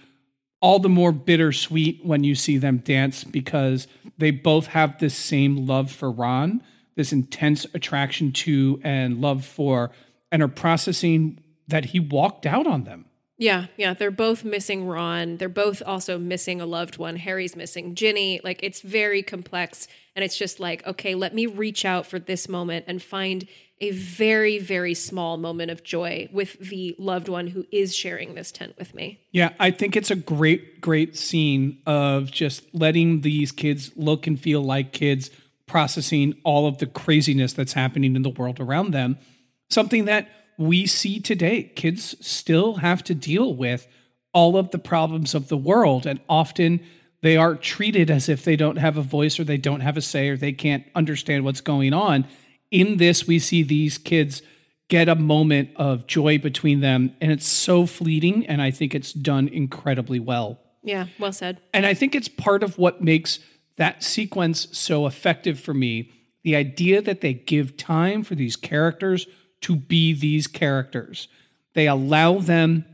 [0.63, 5.67] all the more bittersweet when you see them dance because they both have this same
[5.67, 6.63] love for Ron,
[6.97, 9.91] this intense attraction to and love for,
[10.31, 13.07] and are processing that he walked out on them.
[13.39, 15.39] Yeah, yeah, they're both missing Ron.
[15.39, 17.17] They're both also missing a loved one.
[17.17, 18.39] Harry's missing Ginny.
[18.45, 22.51] Like it's very complex and it's just like, okay, let me reach out for this
[22.51, 23.49] moment and find
[23.81, 28.53] a very, very small moment of joy with the loved one who is sharing this
[28.53, 29.21] tent with me.
[29.33, 34.39] Yeah, I think it's a great, great scene of just letting these kids look and
[34.39, 35.31] feel like kids,
[35.67, 39.17] processing all of the craziness that's happening in the world around them.
[39.71, 41.63] Something that we see today.
[41.75, 43.89] Kids still have to deal with
[44.35, 46.81] all of the problems of the world, and often
[47.23, 50.03] they are treated as if they don't have a voice or they don't have a
[50.03, 52.27] say or they can't understand what's going on
[52.71, 54.43] in this, we see these kids
[54.89, 58.47] get a moment of joy between them, and it's so fleeting.
[58.47, 60.59] And I think it's done incredibly well.
[60.83, 61.61] Yeah, well said.
[61.73, 63.39] And I think it's part of what makes
[63.77, 66.11] that sequence so effective for me.
[66.43, 69.27] The idea that they give time for these characters
[69.63, 71.29] to be these characters,
[71.75, 72.85] they allow them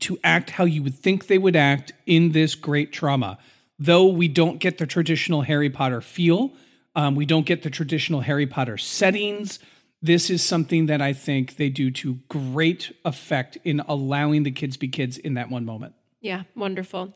[0.00, 3.38] to act how you would think they would act in this great trauma.
[3.78, 6.52] Though we don't get the traditional Harry Potter feel,
[6.94, 9.58] um, we don't get the traditional Harry Potter settings.
[10.02, 14.76] This is something that I think they do to great effect in allowing the kids
[14.76, 15.94] be kids in that one moment.
[16.20, 17.14] Yeah, wonderful.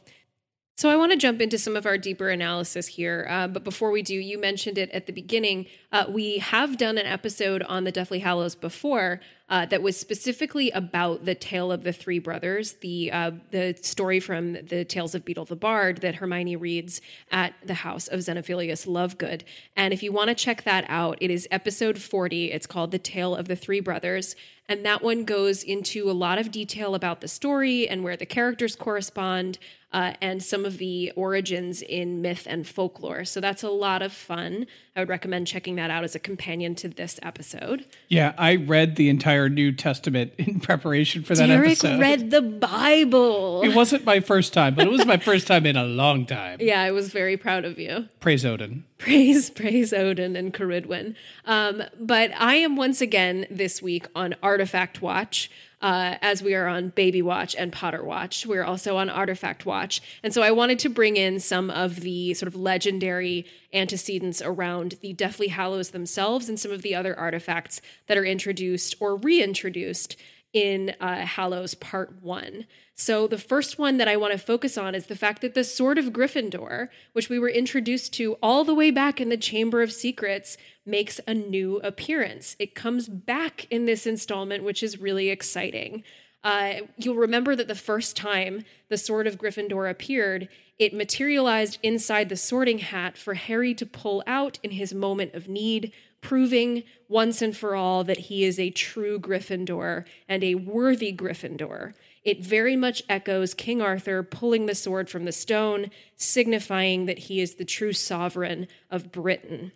[0.77, 3.29] So I want to jump into some of our deeper analysis here.
[3.31, 5.67] Uh, but before we do, you mentioned it at the beginning.
[5.93, 9.21] Uh, we have done an episode on the Deathly Hallows before.
[9.49, 14.19] uh, that was specifically about the tale of the three brothers, the uh, the story
[14.19, 18.87] from the Tales of Beedle the Bard that Hermione reads at the house of Xenophilius
[18.87, 19.43] Lovegood.
[19.77, 22.53] And if you want to check that out, it is episode 40.
[22.53, 24.35] It's called The Tale of the Three Brothers.
[24.67, 28.25] And that one goes into a lot of detail about the story and where the
[28.25, 29.59] characters correspond
[29.95, 33.25] uh, and some of the origins in myth and folklore.
[33.25, 34.67] So that's a lot of fun.
[34.97, 37.87] I would recommend checking that out as a companion to this episode.
[38.09, 42.01] Yeah, I read the entire New Testament in preparation for that Derek episode.
[42.01, 43.63] read the Bible.
[43.63, 46.59] it wasn't my first time, but it was my first time in a long time.
[46.65, 48.09] Yeah, I was very proud of you.
[48.21, 48.85] Praise Odin.
[48.99, 51.15] Praise, praise Odin and Ceridwen.
[51.45, 55.51] Um, but I am once again this week on Artifact Watch.
[55.85, 58.47] Uh, as we are on Baby Watch and Potter Watch.
[58.47, 60.01] We're also on Artifact Watch.
[60.23, 64.97] And so I wanted to bring in some of the sort of legendary antecedents around
[65.03, 70.17] the Deathly Hallows themselves and some of the other artifacts that are introduced or reintroduced
[70.55, 72.65] in uh, Hallows Part 1.
[72.95, 75.65] So, the first one that I want to focus on is the fact that the
[75.65, 79.83] Sword of Gryffindor, which we were introduced to all the way back in the Chamber
[79.83, 80.57] of Secrets,
[80.87, 82.57] makes a new appearance.
[82.59, 86.05] It comes back in this installment, which is really exciting.
[86.43, 92.29] Uh, you'll remember that the first time the Sword of Gryffindor appeared, it materialized inside
[92.29, 97.41] the sorting hat for Harry to pull out in his moment of need, proving once
[97.41, 101.95] and for all that he is a true Gryffindor and a worthy Gryffindor.
[102.25, 107.41] It very much echoes King Arthur pulling the sword from the stone, signifying that he
[107.41, 109.73] is the true sovereign of Britain.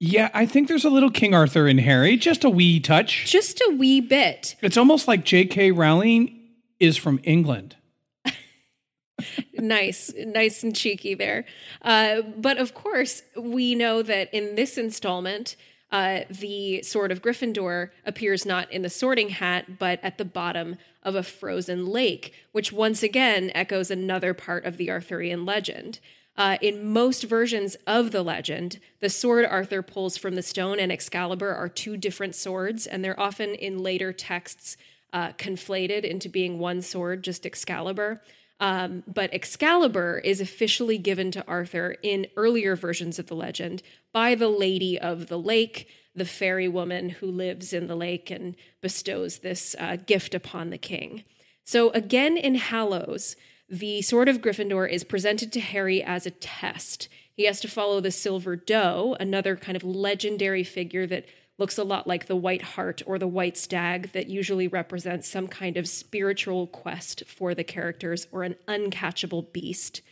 [0.00, 3.26] Yeah, I think there's a little King Arthur in Harry, just a wee touch.
[3.26, 4.56] Just a wee bit.
[4.60, 5.70] It's almost like J.K.
[5.70, 6.40] Rowling
[6.80, 7.76] is from England.
[9.54, 11.44] nice, nice and cheeky there.
[11.82, 15.56] Uh, but of course, we know that in this installment,
[15.90, 20.76] uh, the Sword of Gryffindor appears not in the sorting hat, but at the bottom
[21.04, 26.00] of a frozen lake, which once again echoes another part of the Arthurian legend.
[26.36, 30.90] Uh, in most versions of the legend, the sword Arthur pulls from the stone and
[30.90, 34.76] Excalibur are two different swords, and they're often in later texts
[35.12, 38.20] uh, conflated into being one sword, just Excalibur.
[38.58, 43.82] Um, but Excalibur is officially given to Arthur in earlier versions of the legend
[44.12, 48.56] by the Lady of the Lake, the fairy woman who lives in the lake and
[48.80, 51.24] bestows this uh, gift upon the king.
[51.64, 53.36] So, again in Hallows,
[53.68, 57.08] the Sword of Gryffindor is presented to Harry as a test.
[57.34, 61.84] He has to follow the Silver Doe, another kind of legendary figure that looks a
[61.84, 65.88] lot like the White Hart or the White Stag, that usually represents some kind of
[65.88, 70.02] spiritual quest for the characters or an uncatchable beast.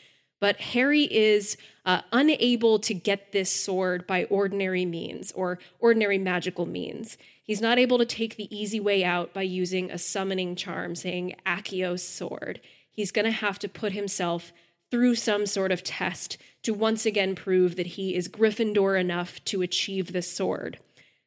[0.41, 6.67] But Harry is uh, unable to get this sword by ordinary means or ordinary magical
[6.67, 7.17] means.
[7.45, 11.37] He's not able to take the easy way out by using a summoning charm saying
[11.47, 12.61] Accio's sword
[12.93, 14.53] he's going to have to put himself
[14.90, 19.62] through some sort of test to once again prove that he is Gryffindor enough to
[19.62, 20.78] achieve the sword.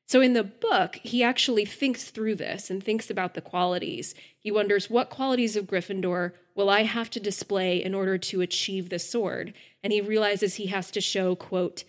[0.08, 4.14] So in the book, he actually thinks through this and thinks about the qualities.
[4.38, 8.90] He wonders what qualities of Gryffindor will I have to display in order to achieve
[8.90, 9.54] the sword?
[9.84, 11.84] And he realizes he has to show, quote,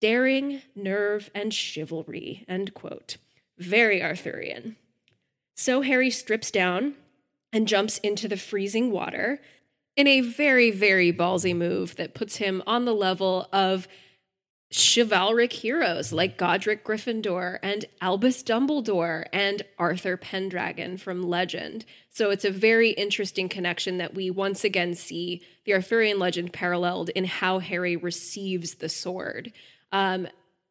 [0.00, 3.16] daring, nerve, and chivalry, end quote.
[3.58, 4.76] Very Arthurian.
[5.54, 6.94] So Harry strips down,
[7.52, 9.40] and jumps into the freezing water
[9.96, 13.86] in a very, very ballsy move that puts him on the level of
[14.72, 21.84] chivalric heroes like Godric Gryffindor and Albus Dumbledore and Arthur Pendragon from legend.
[22.08, 27.10] So it's a very interesting connection that we once again see the Arthurian legend paralleled
[27.10, 29.52] in how Harry receives the sword.
[29.92, 30.26] Um,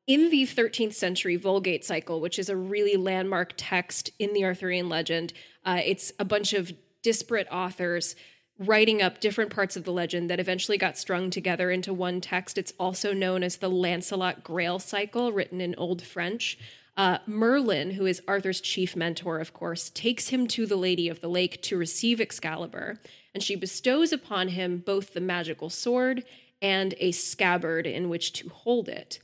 [0.07, 4.89] in the 13th century Vulgate cycle, which is a really landmark text in the Arthurian
[4.89, 5.33] legend,
[5.65, 8.15] uh, it's a bunch of disparate authors
[8.59, 12.57] writing up different parts of the legend that eventually got strung together into one text.
[12.57, 16.59] It's also known as the Lancelot Grail cycle, written in Old French.
[16.95, 21.21] Uh, Merlin, who is Arthur's chief mentor, of course, takes him to the Lady of
[21.21, 22.99] the Lake to receive Excalibur,
[23.33, 26.23] and she bestows upon him both the magical sword
[26.61, 29.19] and a scabbard in which to hold it.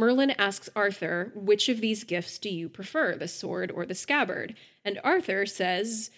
[0.00, 4.54] Merlin asks Arthur, Which of these gifts do you prefer, the sword or the scabbard?
[4.82, 6.10] And Arthur says,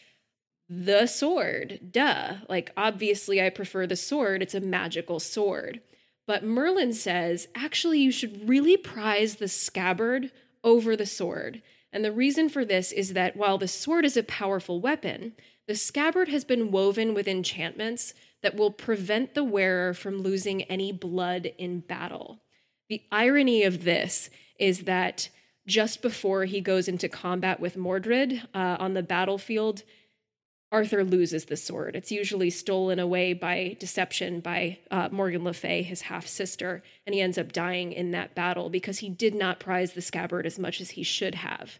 [0.69, 1.91] The sword.
[1.91, 2.35] Duh.
[2.49, 4.41] Like, obviously, I prefer the sword.
[4.41, 5.81] It's a magical sword.
[6.29, 10.31] But Merlin says, Actually, you should really prize the scabbard
[10.63, 11.61] over the sword.
[11.93, 15.33] And the reason for this is that while the sword is a powerful weapon,
[15.67, 20.93] the scabbard has been woven with enchantments that will prevent the wearer from losing any
[20.93, 22.39] blood in battle.
[22.93, 24.29] The irony of this
[24.59, 25.31] is that
[25.67, 29.83] just before he goes into combat with Mordred uh, on the battlefield,
[30.71, 31.97] Arthur loses the sword.
[31.97, 37.15] It's usually stolen away by deception by uh, Morgan Le Fay, his half sister, and
[37.15, 40.59] he ends up dying in that battle because he did not prize the scabbard as
[40.59, 41.79] much as he should have.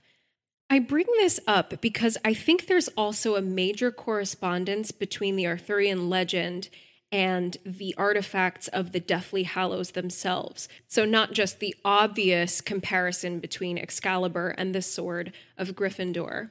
[0.71, 6.09] I bring this up because I think there's also a major correspondence between the Arthurian
[6.09, 6.71] legend
[7.13, 10.67] and the artifacts of the Deathly Hallows themselves.
[10.89, 16.51] So, not just the obvious comparison between Excalibur and the sword of Gryffindor.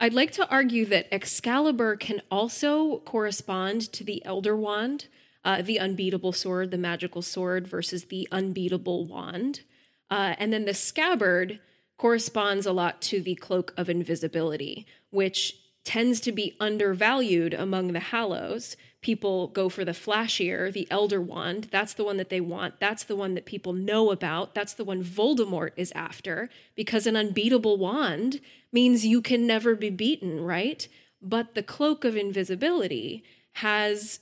[0.00, 5.08] I'd like to argue that Excalibur can also correspond to the Elder Wand,
[5.44, 9.62] uh, the unbeatable sword, the magical sword, versus the unbeatable wand.
[10.10, 11.58] Uh, and then the scabbard
[11.98, 18.00] corresponds a lot to the cloak of invisibility, which tends to be undervalued among the
[18.00, 18.76] Hallows.
[19.00, 21.68] People go for the flashier, the Elder Wand.
[21.70, 22.80] That's the one that they want.
[22.80, 24.54] That's the one that people know about.
[24.54, 28.40] That's the one Voldemort is after, because an unbeatable wand
[28.72, 30.88] means you can never be beaten, right?
[31.22, 33.22] But the cloak of invisibility
[33.54, 34.20] has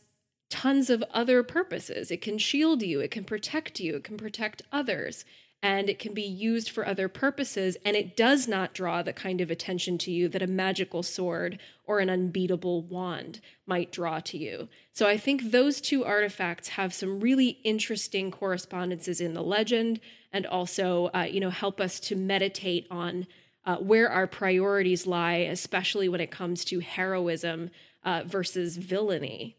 [0.50, 2.10] tons of other purposes.
[2.10, 5.24] It can shield you, it can protect you, it can protect others
[5.62, 9.40] and it can be used for other purposes and it does not draw the kind
[9.40, 14.36] of attention to you that a magical sword or an unbeatable wand might draw to
[14.36, 14.68] you.
[14.92, 20.00] So I think those two artifacts have some really interesting correspondences in the legend
[20.32, 23.26] and also uh, you know help us to meditate on
[23.64, 27.70] uh, where our priorities lie, especially when it comes to heroism
[28.04, 29.56] uh, versus villainy.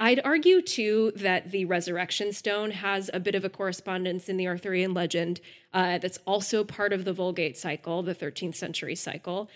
[0.00, 4.48] I'd argue too that the resurrection stone has a bit of a correspondence in the
[4.48, 5.40] Arthurian legend
[5.72, 9.48] uh, that's also part of the Vulgate cycle, the 13th century cycle.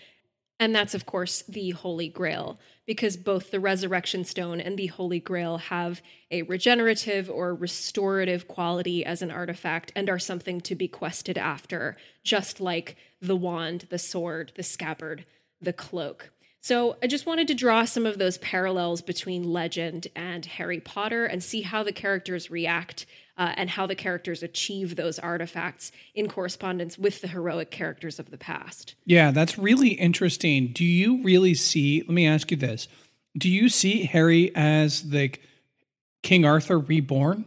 [0.59, 5.19] And that's, of course, the Holy Grail, because both the resurrection stone and the Holy
[5.19, 10.87] Grail have a regenerative or restorative quality as an artifact and are something to be
[10.87, 15.25] quested after, just like the wand, the sword, the scabbard,
[15.61, 16.31] the cloak.
[16.67, 21.25] So I just wanted to draw some of those parallels between legend and Harry Potter
[21.25, 23.05] and see how the characters react
[23.37, 28.31] uh, and how the characters achieve those artifacts in correspondence with the heroic characters of
[28.31, 28.95] the past.
[29.05, 30.73] Yeah, that's really interesting.
[30.73, 32.89] Do you really see, let me ask you this.
[33.37, 35.31] Do you see Harry as the
[36.21, 37.45] King Arthur reborn?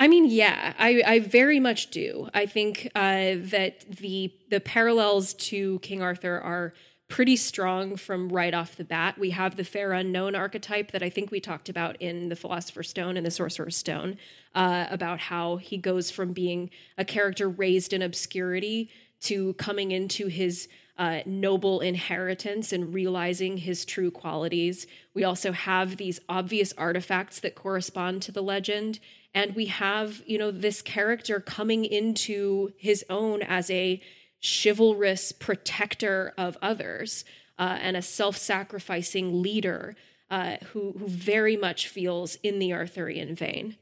[0.00, 2.30] I mean, yeah, I, I very much do.
[2.32, 6.72] I think uh, that the the parallels to King Arthur are
[7.08, 9.18] pretty strong from right off the bat.
[9.18, 12.90] We have the fair unknown archetype that I think we talked about in the Philosopher's
[12.90, 14.18] Stone and the Sorcerer's Stone
[14.54, 18.90] uh, about how he goes from being a character raised in obscurity
[19.22, 24.86] to coming into his uh, noble inheritance and realizing his true qualities.
[25.14, 28.98] We also have these obvious artifacts that correspond to the legend.
[29.32, 34.00] And we have, you know, this character coming into his own as a
[34.42, 37.24] chivalrous protector of others
[37.58, 39.96] uh, and a self-sacrificing leader
[40.30, 43.76] uh, who, who very much feels in the Arthurian vein.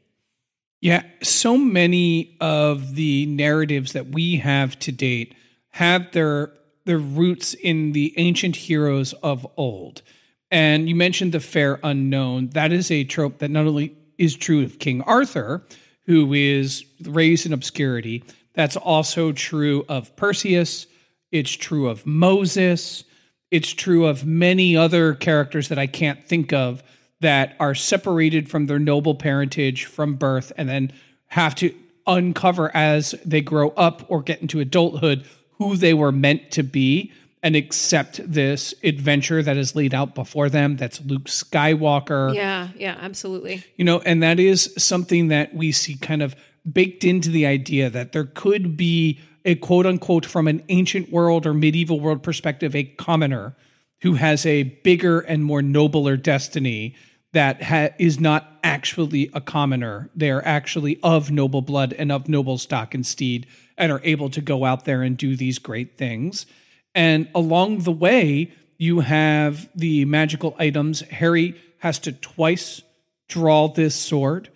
[0.81, 5.35] Yeah, so many of the narratives that we have to date
[5.71, 6.53] have their
[6.85, 10.03] their roots in the ancient heroes of old.
[10.51, 12.51] And you mentioned the fair unknown.
[12.51, 15.67] That is a trope that not only is true of King Arthur,
[16.05, 18.23] who is raised in obscurity,
[18.57, 20.87] that's also true of Perseus.
[21.31, 23.05] It's true of Moses.
[23.51, 26.83] It's true of many other characters that I can't think of
[27.21, 30.93] that are separated from their noble parentage from birth and then
[31.29, 31.73] have to
[32.07, 35.25] uncover as they grow up or get into adulthood
[35.59, 40.49] who they were meant to be and accept this adventure that is laid out before
[40.49, 40.77] them.
[40.77, 42.35] That's Luke Skywalker.
[42.35, 43.65] Yeah, yeah, absolutely.
[43.77, 46.35] You know, and that is something that we see kind of
[46.71, 51.47] baked into the idea that there could be a quote unquote from an ancient world
[51.47, 53.55] or medieval world perspective a commoner
[54.03, 56.95] who has a bigger and more nobler destiny
[57.33, 60.11] that ha- is not actually a commoner.
[60.15, 63.47] They're actually of noble blood and of noble stock and steed
[63.79, 66.47] and are able to go out there and do these great things.
[66.95, 71.01] And along the way you have the magical items.
[71.01, 72.83] Harry has to twice
[73.29, 74.51] draw this sword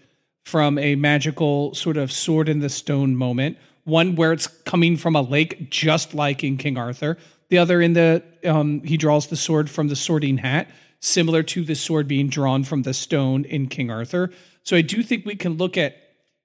[0.45, 3.59] from a magical sort of sword in the stone moment.
[3.85, 7.17] One where it's coming from a lake, just like in King Arthur.
[7.49, 10.71] The other in the um, he draws the sword from the sorting hat,
[11.01, 14.31] similar to the sword being drawn from the stone in King Arthur.
[14.63, 15.97] So I do think we can look at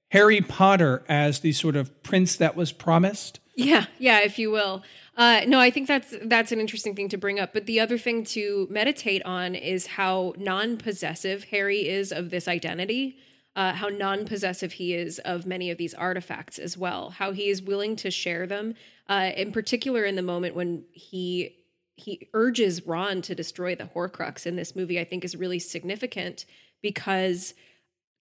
[0.10, 3.39] Harry Potter as the sort of prince that was promised.
[3.56, 4.84] Yeah, yeah, if you will.
[5.18, 7.54] Uh, no, I think that's that's an interesting thing to bring up.
[7.54, 13.18] But the other thing to meditate on is how non-possessive Harry is of this identity.
[13.56, 17.49] Uh, how non possessive he is of many of these artifacts as well, how he
[17.49, 18.76] is willing to share them,
[19.08, 21.58] uh, in particular in the moment when he.
[21.97, 26.43] He urges Ron to destroy the Horcrux in this movie, I think is really significant
[26.82, 27.53] because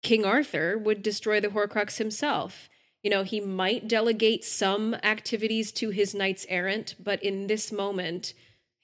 [0.05, 2.69] King Arthur would destroy the Horcrux himself.
[3.03, 8.33] You know, he might delegate some activities to his knights errant, but in this moment,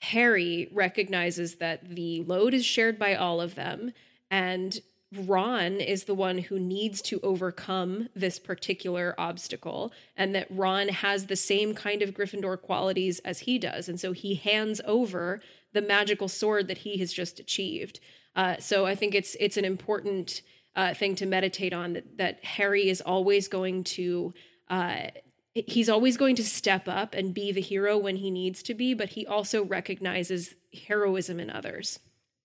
[0.00, 3.92] Harry recognizes that the load is shared by all of them,
[4.30, 4.80] and
[5.12, 11.26] Ron is the one who needs to overcome this particular obstacle, and that Ron has
[11.26, 13.88] the same kind of Gryffindor qualities as he does.
[13.88, 15.40] And so he hands over
[15.72, 17.98] the magical sword that he has just achieved.
[18.36, 20.42] Uh, so I think it's it's an important
[20.76, 24.32] uh, thing to meditate on that, that Harry is always going to.
[24.68, 25.08] Uh,
[25.52, 28.94] he's always going to step up and be the hero when he needs to be,
[28.94, 30.54] but he also recognizes
[30.86, 31.98] heroism in others.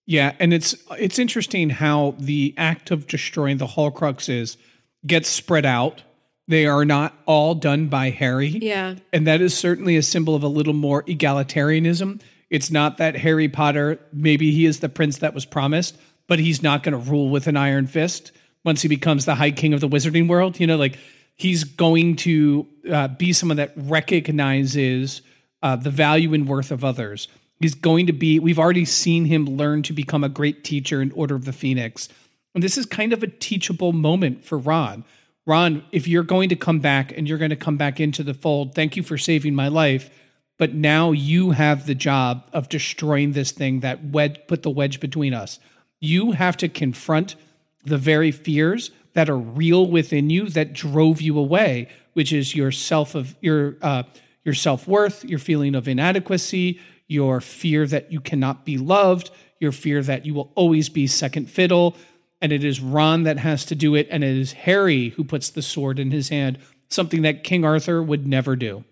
[0.06, 4.58] Yeah, and it's it's interesting how the act of destroying the Horcruxes
[5.06, 6.04] gets spread out.
[6.48, 8.50] They are not all done by Harry.
[8.50, 8.96] Yeah.
[9.12, 12.22] And that is certainly a symbol of a little more egalitarianism.
[12.52, 15.98] It's not that Harry Potter, maybe he is the prince that was promised,
[16.28, 18.32] but he's not going to rule with an iron fist
[18.64, 20.60] once he becomes the high king of the wizarding world.
[20.60, 21.00] You know, like
[21.36, 25.24] he's going to uh, be someone that recognizes
[25.64, 27.28] uh, the value and worth of others.
[27.60, 31.12] He's going to be, we've already seen him learn to become a great teacher in
[31.12, 32.10] Order of the Phoenix.
[32.54, 35.06] And this is kind of a teachable moment for Ron.
[35.46, 38.34] Ron, if you're going to come back and you're going to come back into the
[38.34, 40.10] fold, thank you for saving my life.
[40.58, 45.00] But now you have the job of destroying this thing that wedge, put the wedge
[45.00, 45.60] between us.
[46.00, 47.36] You have to confront
[47.84, 52.72] the very fears that are real within you that drove you away, which is your
[52.72, 54.04] self of your uh,
[54.44, 59.72] your self worth, your feeling of inadequacy, your fear that you cannot be loved, your
[59.72, 61.96] fear that you will always be second fiddle.
[62.42, 65.50] And it is Ron that has to do it, and it is Harry who puts
[65.50, 68.84] the sword in his hand, something that King Arthur would never do.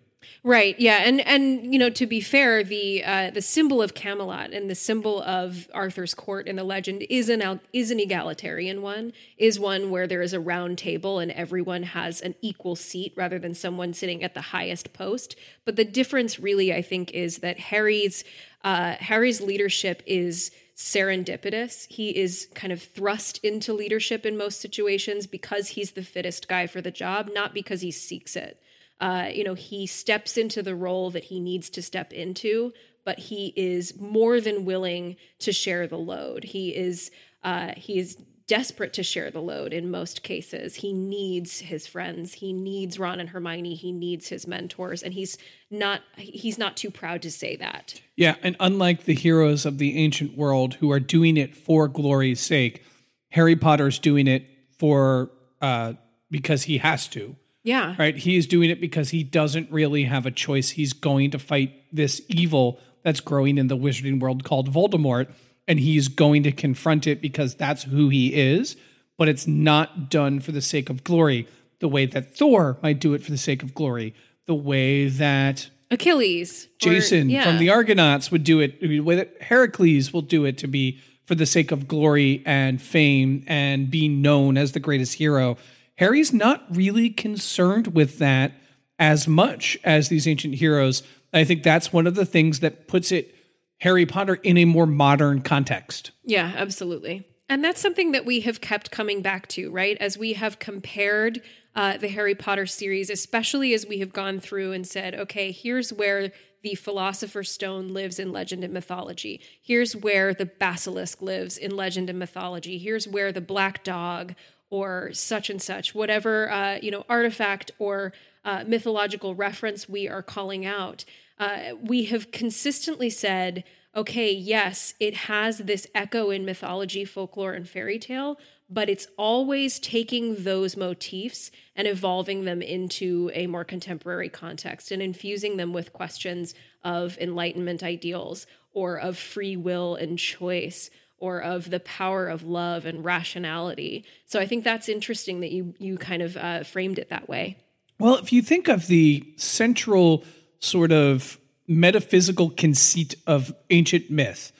[0.46, 0.78] Right.
[0.78, 1.04] Yeah.
[1.06, 4.76] And and you know, to be fair, the uh, the symbol of Camelot and the
[4.76, 9.14] symbol of Arthur's court in the legend is an is an egalitarian one.
[9.38, 13.40] Is one where there is a round table and everyone has an equal seat rather
[13.40, 15.38] than someone sitting at the highest post.
[15.64, 18.26] But the difference, really, I think, is that Harry's
[18.66, 21.88] uh, Harry's leadership is serendipitous.
[21.90, 26.68] He is kind of thrust into leadership in most situations because he's the fittest guy
[26.68, 28.60] for the job, not because he seeks it
[29.04, 32.72] uh, you know, he steps into the role that he needs to step into,
[33.04, 36.46] but he is more than willing to share the load.
[36.46, 37.12] He is
[37.44, 38.16] uh, he is
[38.48, 40.76] desperate to share the load in most cases.
[40.76, 42.36] He needs his friends.
[42.36, 43.76] He needs Ron and Hermione.
[43.76, 45.38] He needs his mentors, and he's
[45.70, 48.00] not he's not too proud to say that.
[48.16, 52.40] Yeah, and unlike the heroes of the ancient world who are doing it for glory's
[52.40, 52.86] sake,
[53.32, 54.48] Harry Potter's doing it
[54.80, 55.30] for
[55.62, 55.96] uh,
[56.32, 57.36] because he has to.
[57.64, 57.96] Yeah.
[57.98, 58.16] Right.
[58.16, 60.72] He is doing it because he doesn't really have a choice.
[60.72, 65.32] He's going to fight this evil that's growing in the wizarding world called Voldemort.
[65.68, 68.76] And he's going to confront it because that's who he is.
[69.18, 71.48] But it's not done for the sake of glory,
[71.80, 74.14] the way that Thor might do it for the sake of glory,
[74.46, 77.44] the way that Achilles, Jason or, yeah.
[77.44, 81.00] from the Argonauts would do it, the way that Heracles will do it to be
[81.26, 85.58] for the sake of glory and fame and being known as the greatest hero.
[86.04, 88.52] Harry's not really concerned with that
[89.00, 91.02] as much as these ancient heroes.
[91.32, 93.34] I think that's one of the things that puts it
[93.80, 96.12] Harry Potter in a more modern context.
[96.26, 97.26] Yeah, absolutely.
[97.48, 99.96] And that's something that we have kept coming back to, right?
[100.02, 101.42] As we have compared
[101.74, 105.94] uh, the Harry Potter series, especially as we have gone through and said, okay, here's
[105.94, 106.34] where
[106.64, 109.40] the Philosopher's Stone lives in legend and mythology.
[109.62, 112.78] Here's where the basilisk lives in legend and mythology.
[112.78, 114.36] Here's where the black dog
[114.74, 118.12] or such and such, whatever uh, you know artifact or
[118.44, 121.06] uh, mythological reference we are calling out.
[121.38, 123.64] Uh, we have consistently said,
[123.96, 129.78] okay, yes, it has this echo in mythology, folklore, and fairy tale, but it's always
[129.78, 135.94] taking those motifs and evolving them into a more contemporary context and infusing them with
[135.94, 140.90] questions of enlightenment ideals or of free will and choice
[141.24, 144.04] or of the power of love and rationality.
[144.26, 147.56] So I think that's interesting that you you kind of uh, framed it that way.
[147.98, 150.26] Well, if you think of the central
[150.60, 154.52] sort of metaphysical conceit of ancient myth,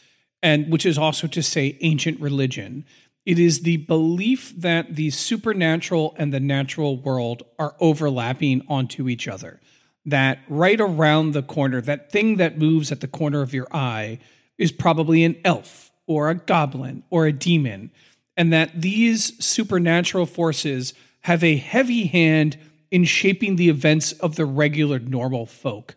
[0.42, 2.86] and which is also to say ancient religion,
[3.26, 9.28] it is the belief that the supernatural and the natural world are overlapping onto each
[9.28, 9.60] other.
[10.06, 14.20] That right around the corner, that thing that moves at the corner of your eye,
[14.58, 17.92] is probably an elf or a goblin or a demon.
[18.36, 22.58] and that these supernatural forces have a heavy hand
[22.90, 25.96] in shaping the events of the regular normal folk.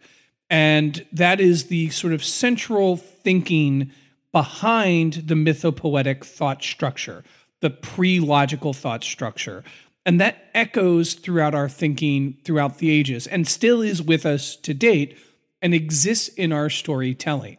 [0.48, 3.90] And that is the sort of central thinking
[4.32, 7.24] behind the mythopoetic thought structure,
[7.60, 9.64] the pre logical thought structure.
[10.04, 14.72] And that echoes throughout our thinking throughout the ages and still is with us to
[14.72, 15.18] date
[15.60, 17.56] and exists in our storytelling.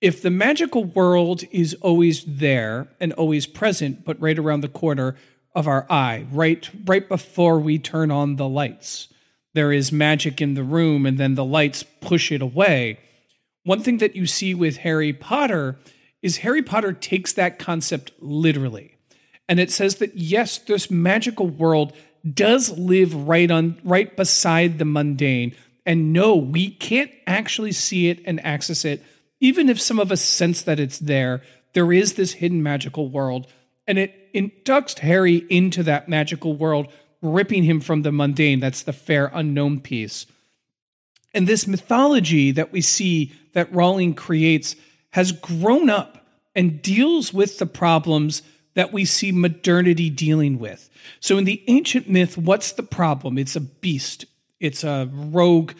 [0.00, 5.16] If the magical world is always there and always present, but right around the corner
[5.54, 9.08] of our eye, right right before we turn on the lights,
[9.52, 12.98] there is magic in the room and then the lights push it away.
[13.64, 15.78] One thing that you see with Harry Potter
[16.22, 18.96] is Harry Potter takes that concept literally.
[19.48, 21.92] And it says that yes, this magical world
[22.32, 25.54] does live right on right beside the mundane.
[25.84, 29.02] And no, we can't actually see it and access it.
[29.40, 33.46] Even if some of us sense that it's there, there is this hidden magical world.
[33.86, 36.88] And it inducts Harry into that magical world
[37.22, 38.60] ripping him from the mundane.
[38.60, 40.26] That's the fair unknown piece.
[41.34, 44.76] And this mythology that we see that Rowling creates
[45.10, 48.42] has grown up and deals with the problems
[48.74, 50.88] that we see modernity dealing with.
[51.20, 53.38] So in the ancient myth, what's the problem?
[53.38, 54.24] It's a beast.
[54.58, 55.72] It's a rogue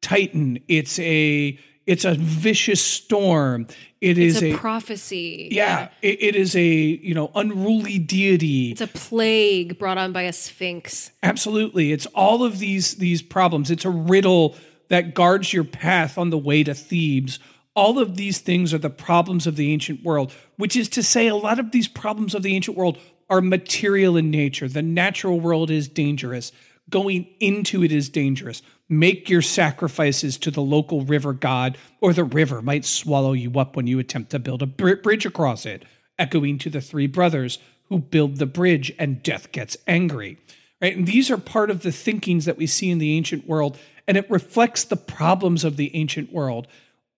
[0.00, 0.60] titan.
[0.68, 3.66] It's a it's a vicious storm.
[4.00, 5.48] It it's is a, a prophecy.
[5.52, 8.72] yeah, it, it is a you know unruly deity.
[8.72, 11.10] It's a plague brought on by a sphinx.
[11.22, 11.92] Absolutely.
[11.92, 13.70] It's all of these these problems.
[13.70, 14.56] It's a riddle
[14.88, 17.38] that guards your path on the way to Thebes.
[17.74, 21.28] All of these things are the problems of the ancient world, which is to say
[21.28, 24.68] a lot of these problems of the ancient world are material in nature.
[24.68, 26.52] The natural world is dangerous.
[26.88, 28.62] Going into it is dangerous.
[28.88, 33.74] Make your sacrifices to the local river god, or the river might swallow you up
[33.74, 35.84] when you attempt to build a br- bridge across it,
[36.18, 37.58] echoing to the three brothers
[37.88, 40.38] who build the bridge and death gets angry.
[40.80, 40.96] Right?
[40.96, 44.16] And these are part of the thinkings that we see in the ancient world, and
[44.16, 46.68] it reflects the problems of the ancient world.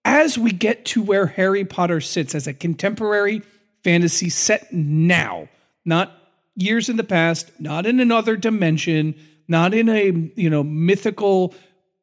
[0.05, 3.43] As we get to where Harry Potter sits as a contemporary
[3.85, 5.49] fantasy set now,
[5.85, 6.13] not
[6.57, 9.15] years in the past, not in another dimension,
[9.49, 11.55] not in a you know mythical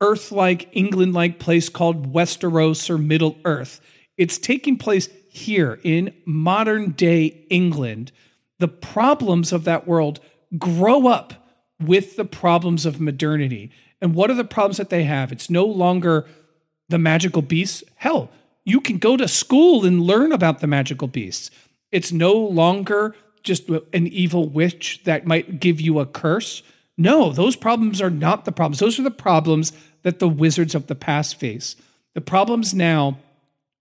[0.02, 3.80] earth-like england-like place called westeros or middle earth.
[4.18, 8.12] It's taking place here in modern day england.
[8.60, 10.20] The problems of that world
[10.58, 11.48] grow up
[11.80, 13.72] with the problems of modernity.
[14.02, 15.32] And what are the problems that they have?
[15.32, 16.26] It's no longer
[16.90, 17.84] the magical beasts.
[17.96, 18.30] Hell
[18.66, 21.52] you can go to school and learn about the magical beasts.
[21.92, 26.64] It's no longer just an evil witch that might give you a curse
[26.98, 28.80] no, those problems are not the problems.
[28.80, 29.74] Those are the problems
[30.04, 31.76] that the wizards of the past face.
[32.14, 33.18] The problems now,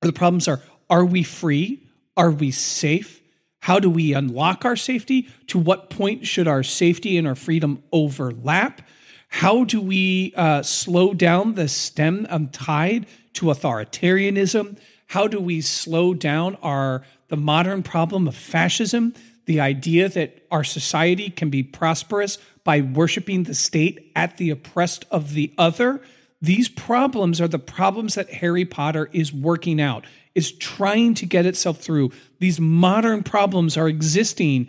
[0.01, 0.61] the problems are
[0.91, 1.87] are we free?
[2.17, 3.23] Are we safe?
[3.61, 5.29] How do we unlock our safety?
[5.49, 8.83] To what point should our safety and our freedom overlap?
[9.29, 14.77] How do we uh, slow down the stem tide to authoritarianism?
[15.07, 19.15] How do we slow down our the modern problem of fascism?
[19.47, 25.05] The idea that our society can be prosperous by worshiping the state at the oppressed
[25.11, 26.01] of the other.
[26.41, 31.47] These problems are the problems that Harry Potter is working out, is trying to get
[31.47, 32.11] itself through.
[32.39, 34.69] These modern problems are existing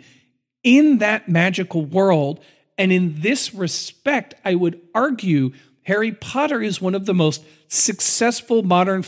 [0.62, 2.40] in that magical world.
[2.78, 5.52] And in this respect, I would argue
[5.82, 9.04] Harry Potter is one of the most successful modern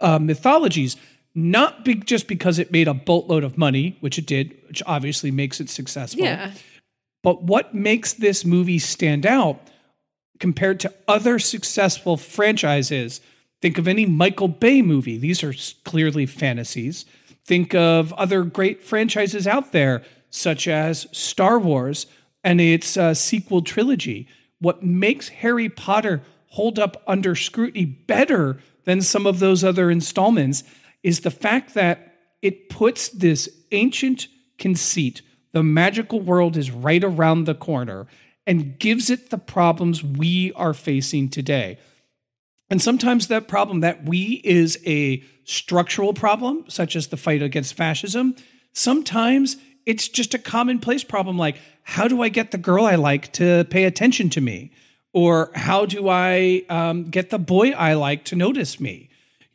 [0.00, 0.96] uh, mythologies,
[1.36, 5.30] not big just because it made a boatload of money, which it did, which obviously
[5.30, 6.24] makes it successful.
[6.24, 6.52] Yeah.
[7.22, 9.60] But what makes this movie stand out
[10.40, 13.20] compared to other successful franchises?
[13.60, 15.18] Think of any Michael Bay movie.
[15.18, 17.04] These are clearly fantasies.
[17.44, 22.06] Think of other great franchises out there, such as Star Wars
[22.42, 24.26] and its uh, sequel trilogy.
[24.58, 30.64] What makes Harry Potter hold up under scrutiny better than some of those other installments
[31.06, 34.26] is the fact that it puts this ancient
[34.58, 38.06] conceit the magical world is right around the corner
[38.46, 41.78] and gives it the problems we are facing today.
[42.68, 47.72] And sometimes that problem, that we is a structural problem, such as the fight against
[47.72, 48.36] fascism.
[48.74, 53.32] Sometimes it's just a commonplace problem like, how do I get the girl I like
[53.34, 54.72] to pay attention to me?
[55.14, 59.05] Or how do I um, get the boy I like to notice me?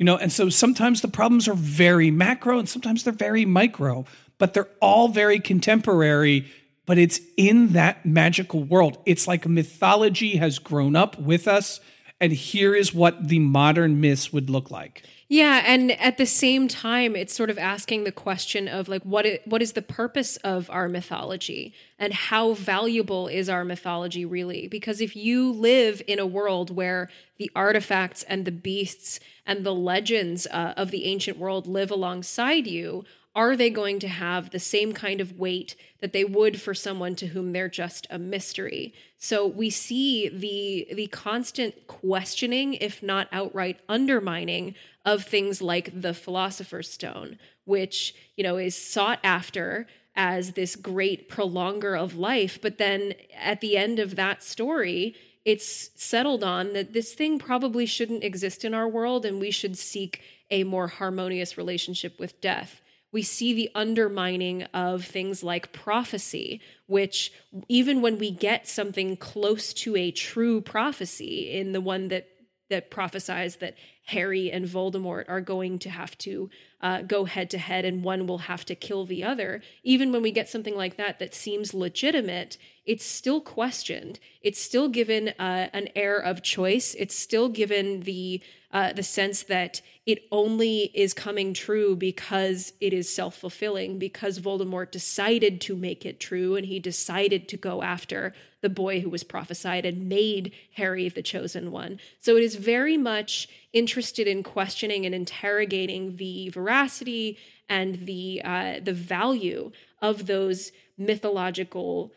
[0.02, 4.04] You know, and so sometimes the problems are very macro and sometimes they're very micro
[4.40, 6.52] but they're all very contemporary
[6.88, 8.98] but it's in that magical world.
[9.06, 11.82] It's like mythology has grown up with us
[12.22, 15.04] and here is what the modern myths would look like.
[15.28, 19.26] Yeah, and at the same time, it's sort of asking the question of like, what
[19.46, 24.68] what is the purpose of our mythology, and how valuable is our mythology really?
[24.68, 29.74] Because if you live in a world where the artifacts and the beasts and the
[29.74, 33.06] legends uh, of the ancient world live alongside you,
[33.36, 37.16] are they going to have the same kind of weight that they would for someone
[37.16, 38.94] to whom they're just a mystery?
[39.18, 44.76] So we see the the constant questioning if not outright undermining
[45.06, 51.30] of things like the philosopher's stone which you know is sought after as this great
[51.30, 52.60] prolonger of life.
[52.62, 55.16] But then at the end of that story
[55.46, 59.78] it's settled on that this thing probably shouldn't exist in our world and we should
[59.78, 60.22] seek
[60.52, 62.81] a more harmonious relationship with death
[63.12, 67.32] we see the undermining of things like prophecy, which,
[67.68, 72.28] even when we get something close to a true prophecy, in the one that
[72.72, 76.50] that prophesies that Harry and Voldemort are going to have to
[76.82, 79.62] uh, go head to head and one will have to kill the other.
[79.84, 84.20] Even when we get something like that that seems legitimate, it's still questioned.
[84.42, 86.96] It's still given uh, an air of choice.
[86.98, 88.42] It's still given the
[88.74, 94.40] uh, the sense that it only is coming true because it is self fulfilling, because
[94.40, 99.10] Voldemort decided to make it true and he decided to go after the boy who
[99.10, 102.00] was prophesied and made Harry the chosen one.
[102.20, 108.80] So it is very much interested in questioning and interrogating the veracity and the uh,
[108.82, 112.12] the value of those mythological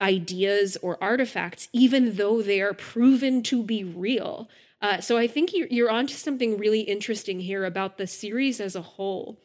[0.00, 4.48] ideas or artifacts, even though they are proven to be real.
[4.80, 8.76] Uh, so I think you're, you're onto something really interesting here about the series as
[8.76, 9.40] a whole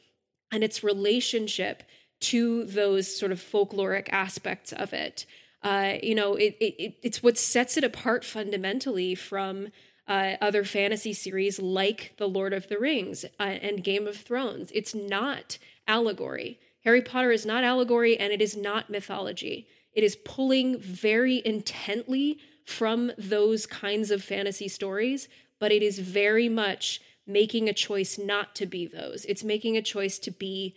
[0.51, 1.83] and its relationship
[2.21, 5.25] to those sort of folkloric aspects of it.
[5.63, 9.69] Uh, you know, it, it, it's what sets it apart fundamentally from
[10.07, 14.71] uh, other fantasy series like The Lord of the Rings uh, and Game of Thrones.
[14.73, 15.57] It's not
[15.87, 16.59] allegory.
[16.83, 19.67] Harry Potter is not allegory and it is not mythology.
[19.93, 25.27] It is pulling very intently from those kinds of fantasy stories,
[25.59, 29.25] but it is very much making a choice not to be those.
[29.25, 30.75] It's making a choice to be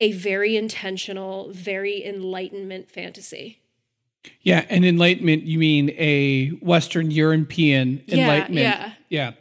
[0.00, 3.60] a very intentional, very enlightenment fantasy.
[4.42, 8.66] Yeah, and enlightenment you mean a Western European enlightenment.
[8.66, 9.32] Yeah, yeah.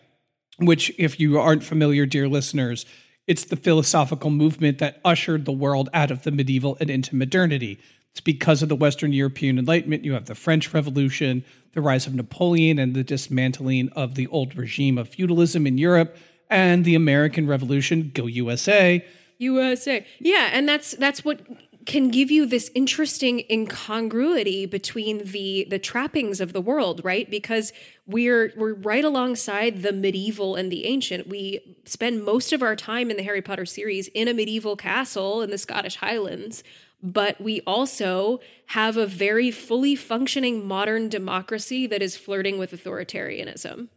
[0.60, 2.86] Which if you aren't familiar, dear listeners,
[3.28, 7.80] it's the philosophical movement that ushered the world out of the medieval and into modernity.
[8.16, 10.06] It's because of the Western European Enlightenment.
[10.06, 11.44] You have the French Revolution,
[11.74, 16.16] the rise of Napoleon, and the dismantling of the old regime of feudalism in Europe,
[16.50, 18.12] and the American Revolution.
[18.14, 19.06] Go USA.
[19.40, 20.06] USA.
[20.20, 21.42] Yeah, and that's that's what
[21.86, 27.30] can give you this interesting incongruity between the the trappings of the world, right?
[27.30, 27.74] Because
[28.08, 31.28] we're we're right alongside the medieval and the ancient.
[31.28, 35.42] We spend most of our time in the Harry Potter series in a medieval castle
[35.42, 36.64] in the Scottish Highlands
[37.06, 43.88] but we also have a very fully functioning modern democracy that is flirting with authoritarianism.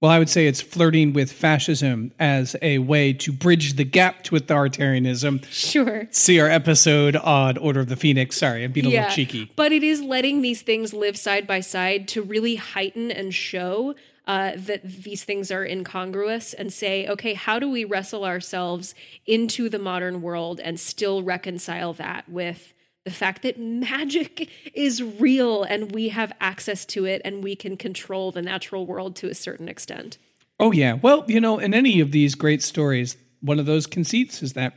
[0.00, 4.24] Well, I would say it's flirting with fascism as a way to bridge the gap
[4.24, 5.44] to authoritarianism.
[5.46, 6.08] Sure.
[6.10, 8.38] See our episode on Order of the Phoenix.
[8.38, 9.52] Sorry, I'm being a little cheeky.
[9.56, 13.94] But it is letting these things live side by side to really heighten and show
[14.26, 18.94] uh, that these things are incongruous and say, okay, how do we wrestle ourselves
[19.26, 22.72] into the modern world and still reconcile that with
[23.04, 27.76] the fact that magic is real and we have access to it and we can
[27.76, 30.18] control the natural world to a certain extent?
[30.58, 30.94] Oh, yeah.
[30.94, 34.74] Well, you know, in any of these great stories, one of those conceits is that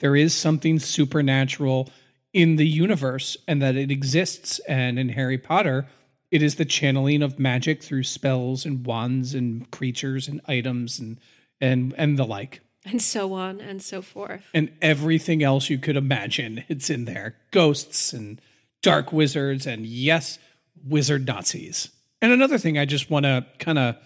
[0.00, 1.88] there is something supernatural
[2.32, 4.58] in the universe and that it exists.
[4.68, 5.86] And in Harry Potter,
[6.32, 11.20] it is the channeling of magic through spells and wands and creatures and items and
[11.60, 12.60] and and the like.
[12.84, 14.42] And so on and so forth.
[14.52, 17.36] And everything else you could imagine, it's in there.
[17.52, 18.40] Ghosts and
[18.80, 20.38] dark wizards and yes,
[20.84, 21.90] wizard Nazis.
[22.20, 23.96] And another thing I just want to kind of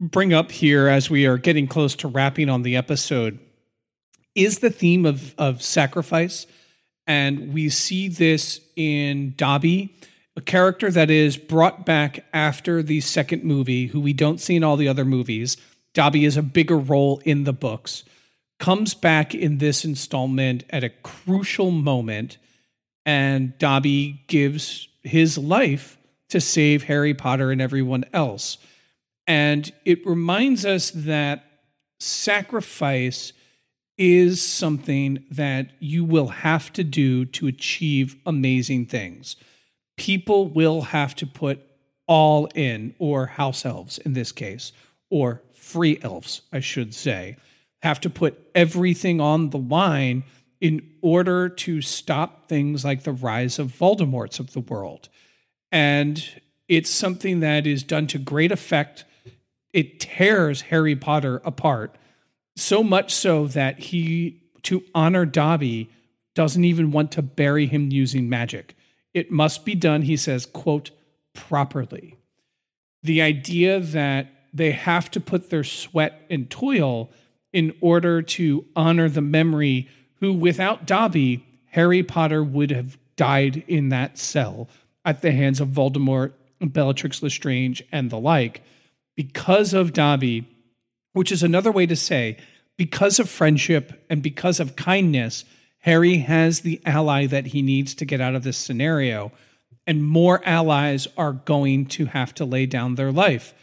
[0.00, 3.38] bring up here as we are getting close to wrapping on the episode
[4.34, 6.46] is the theme of of sacrifice.
[7.06, 9.94] And we see this in Dobby
[10.38, 14.62] a character that is brought back after the second movie, who we don't see in
[14.62, 15.56] all the other movies.
[15.94, 18.04] Dobby is a bigger role in the books,
[18.60, 22.38] comes back in this installment at a crucial moment,
[23.04, 28.58] and Dobby gives his life to save Harry Potter and everyone else.
[29.26, 31.44] And it reminds us that
[31.98, 33.32] sacrifice
[33.96, 39.34] is something that you will have to do to achieve amazing things
[39.98, 41.60] people will have to put
[42.06, 44.72] all in, or house elves in this case,
[45.10, 47.36] or free elves, I should say,
[47.82, 50.24] have to put everything on the line
[50.60, 55.08] in order to stop things like the rise of Voldemorts of the world.
[55.70, 56.24] And
[56.66, 59.04] it's something that is done to great effect.
[59.72, 61.94] It tears Harry Potter apart,
[62.56, 65.90] so much so that he, to honor Dobby,
[66.34, 68.74] doesn't even want to bury him using magic.
[69.14, 70.90] It must be done, he says, quote,
[71.34, 72.16] properly.
[73.02, 77.10] The idea that they have to put their sweat and toil
[77.52, 79.88] in order to honor the memory
[80.20, 84.68] who, without Dobby, Harry Potter would have died in that cell
[85.04, 88.62] at the hands of Voldemort, Bellatrix Lestrange, and the like.
[89.16, 90.46] Because of Dobby,
[91.12, 92.36] which is another way to say,
[92.76, 95.44] because of friendship and because of kindness,
[95.88, 99.32] Harry has the ally that he needs to get out of this scenario.
[99.86, 103.54] And more allies are going to have to lay down their life.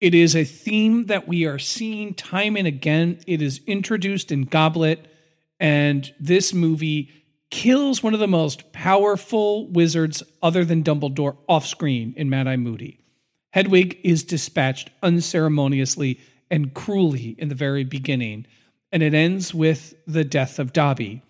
[0.00, 3.20] It is a theme that we are seeing time and again.
[3.26, 5.12] It is introduced in Goblet,
[5.60, 7.10] and this movie
[7.50, 12.56] kills one of the most powerful wizards other than Dumbledore off screen in Mad Eye
[12.56, 12.98] Moody.
[13.50, 16.18] Hedwig is dispatched unceremoniously
[16.50, 18.46] and cruelly in the very beginning,
[18.90, 21.20] and it ends with the death of Dobby.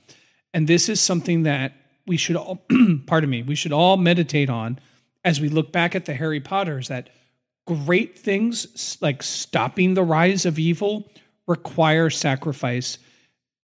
[0.53, 1.73] And this is something that
[2.07, 2.65] we should all,
[3.07, 4.79] pardon me, we should all meditate on
[5.25, 7.11] as we look back at the Harry Potters that
[7.67, 11.11] great things like stopping the rise of evil
[11.47, 12.99] require sacrifice.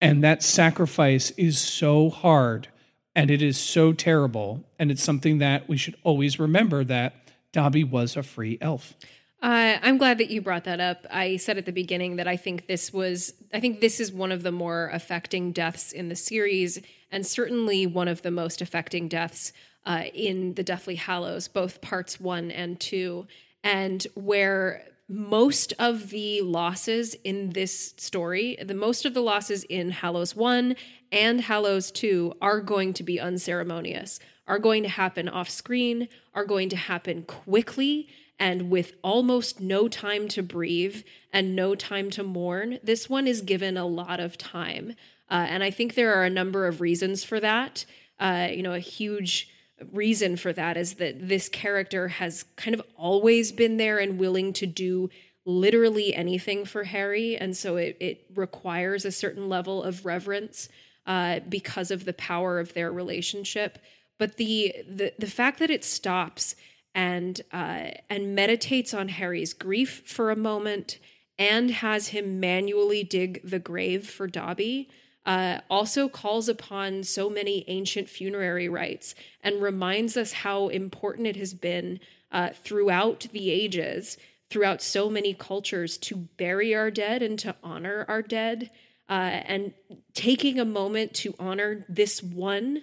[0.00, 2.68] And that sacrifice is so hard
[3.16, 4.64] and it is so terrible.
[4.78, 7.14] And it's something that we should always remember that
[7.52, 8.94] Dobby was a free elf.
[9.42, 11.06] Uh, I'm glad that you brought that up.
[11.10, 14.32] I said at the beginning that I think this was, I think this is one
[14.32, 16.78] of the more affecting deaths in the series,
[17.10, 19.54] and certainly one of the most affecting deaths
[19.86, 23.26] uh, in the Deathly Hallows, both parts one and two
[23.62, 29.90] and where most of the losses in this story, the most of the losses in
[29.90, 30.76] Hallows 1
[31.10, 36.44] and Hallows 2 are going to be unceremonious, are going to happen off screen, are
[36.44, 38.08] going to happen quickly
[38.40, 42.78] and with almost no time to breathe and no time to mourn.
[42.82, 44.94] This one is given a lot of time.
[45.30, 47.84] Uh, and I think there are a number of reasons for that.
[48.18, 49.50] Uh, you know, a huge
[49.92, 54.52] reason for that is that this character has kind of always been there and willing
[54.54, 55.10] to do
[55.44, 57.36] literally anything for Harry.
[57.36, 60.68] And so it, it requires a certain level of reverence
[61.06, 63.78] uh, because of the power of their relationship.
[64.18, 66.54] But the, the, the fact that it stops
[66.94, 70.98] and, uh, and meditates on Harry's grief for a moment
[71.38, 74.88] and has him manually dig the grave for Dobby
[75.26, 81.36] uh, also calls upon so many ancient funerary rites and reminds us how important it
[81.36, 82.00] has been
[82.32, 84.16] uh, throughout the ages,
[84.48, 88.70] throughout so many cultures, to bury our dead and to honor our dead.
[89.08, 89.74] Uh, and
[90.14, 92.82] taking a moment to honor this one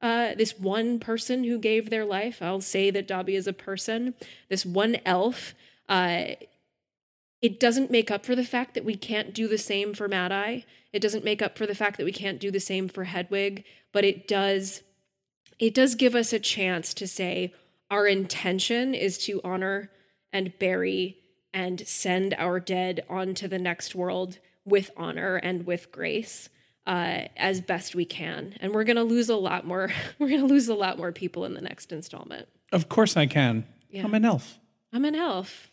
[0.00, 2.40] uh, this one person who gave their life.
[2.40, 4.14] I'll say that Dobby is a person.
[4.48, 5.54] This one elf.
[5.88, 6.34] Uh,
[7.40, 10.32] it doesn't make up for the fact that we can't do the same for Mad
[10.32, 10.64] Eye.
[10.92, 13.64] It doesn't make up for the fact that we can't do the same for Hedwig,
[13.92, 14.82] but it does
[15.58, 17.52] it does give us a chance to say
[17.90, 19.90] our intention is to honor
[20.32, 21.16] and bury
[21.52, 26.48] and send our dead onto the next world with honor and with grace
[26.88, 28.54] uh, as best we can.
[28.60, 29.92] And we're going to lose a lot more.
[30.18, 32.48] We're going to lose a lot more people in the next installment.
[32.72, 33.66] Of course, I can.
[33.90, 34.04] Yeah.
[34.04, 34.58] I'm an elf.
[34.92, 35.70] I'm an elf.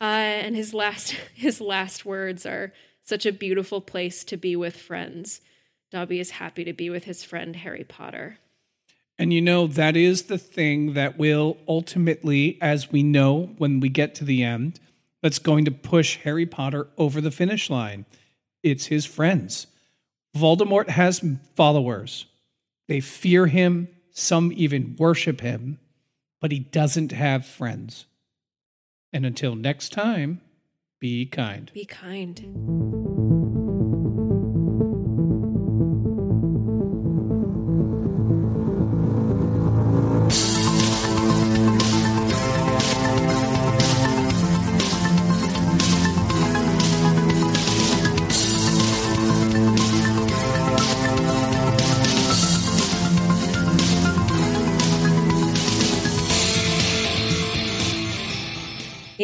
[0.00, 4.76] Uh, and his last his last words are such a beautiful place to be with
[4.76, 5.42] friends.
[5.90, 8.38] Dobby is happy to be with his friend Harry Potter.
[9.18, 13.88] And you know, that is the thing that will ultimately, as we know when we
[13.88, 14.80] get to the end,
[15.22, 18.06] that's going to push Harry Potter over the finish line.
[18.62, 19.68] It's his friends.
[20.36, 21.24] Voldemort has
[21.54, 22.26] followers.
[22.88, 25.78] They fear him, some even worship him,
[26.40, 28.06] but he doesn't have friends.
[29.12, 30.40] And until next time,
[31.00, 31.70] be kind.
[31.72, 33.23] Be kind.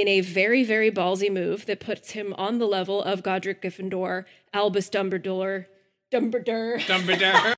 [0.01, 4.25] In a very, very ballsy move that puts him on the level of Godric Gryffindor,
[4.55, 5.67] Albus Dumbledore,
[6.11, 6.81] Dumbledore.
[6.81, 7.55] Dumbledore.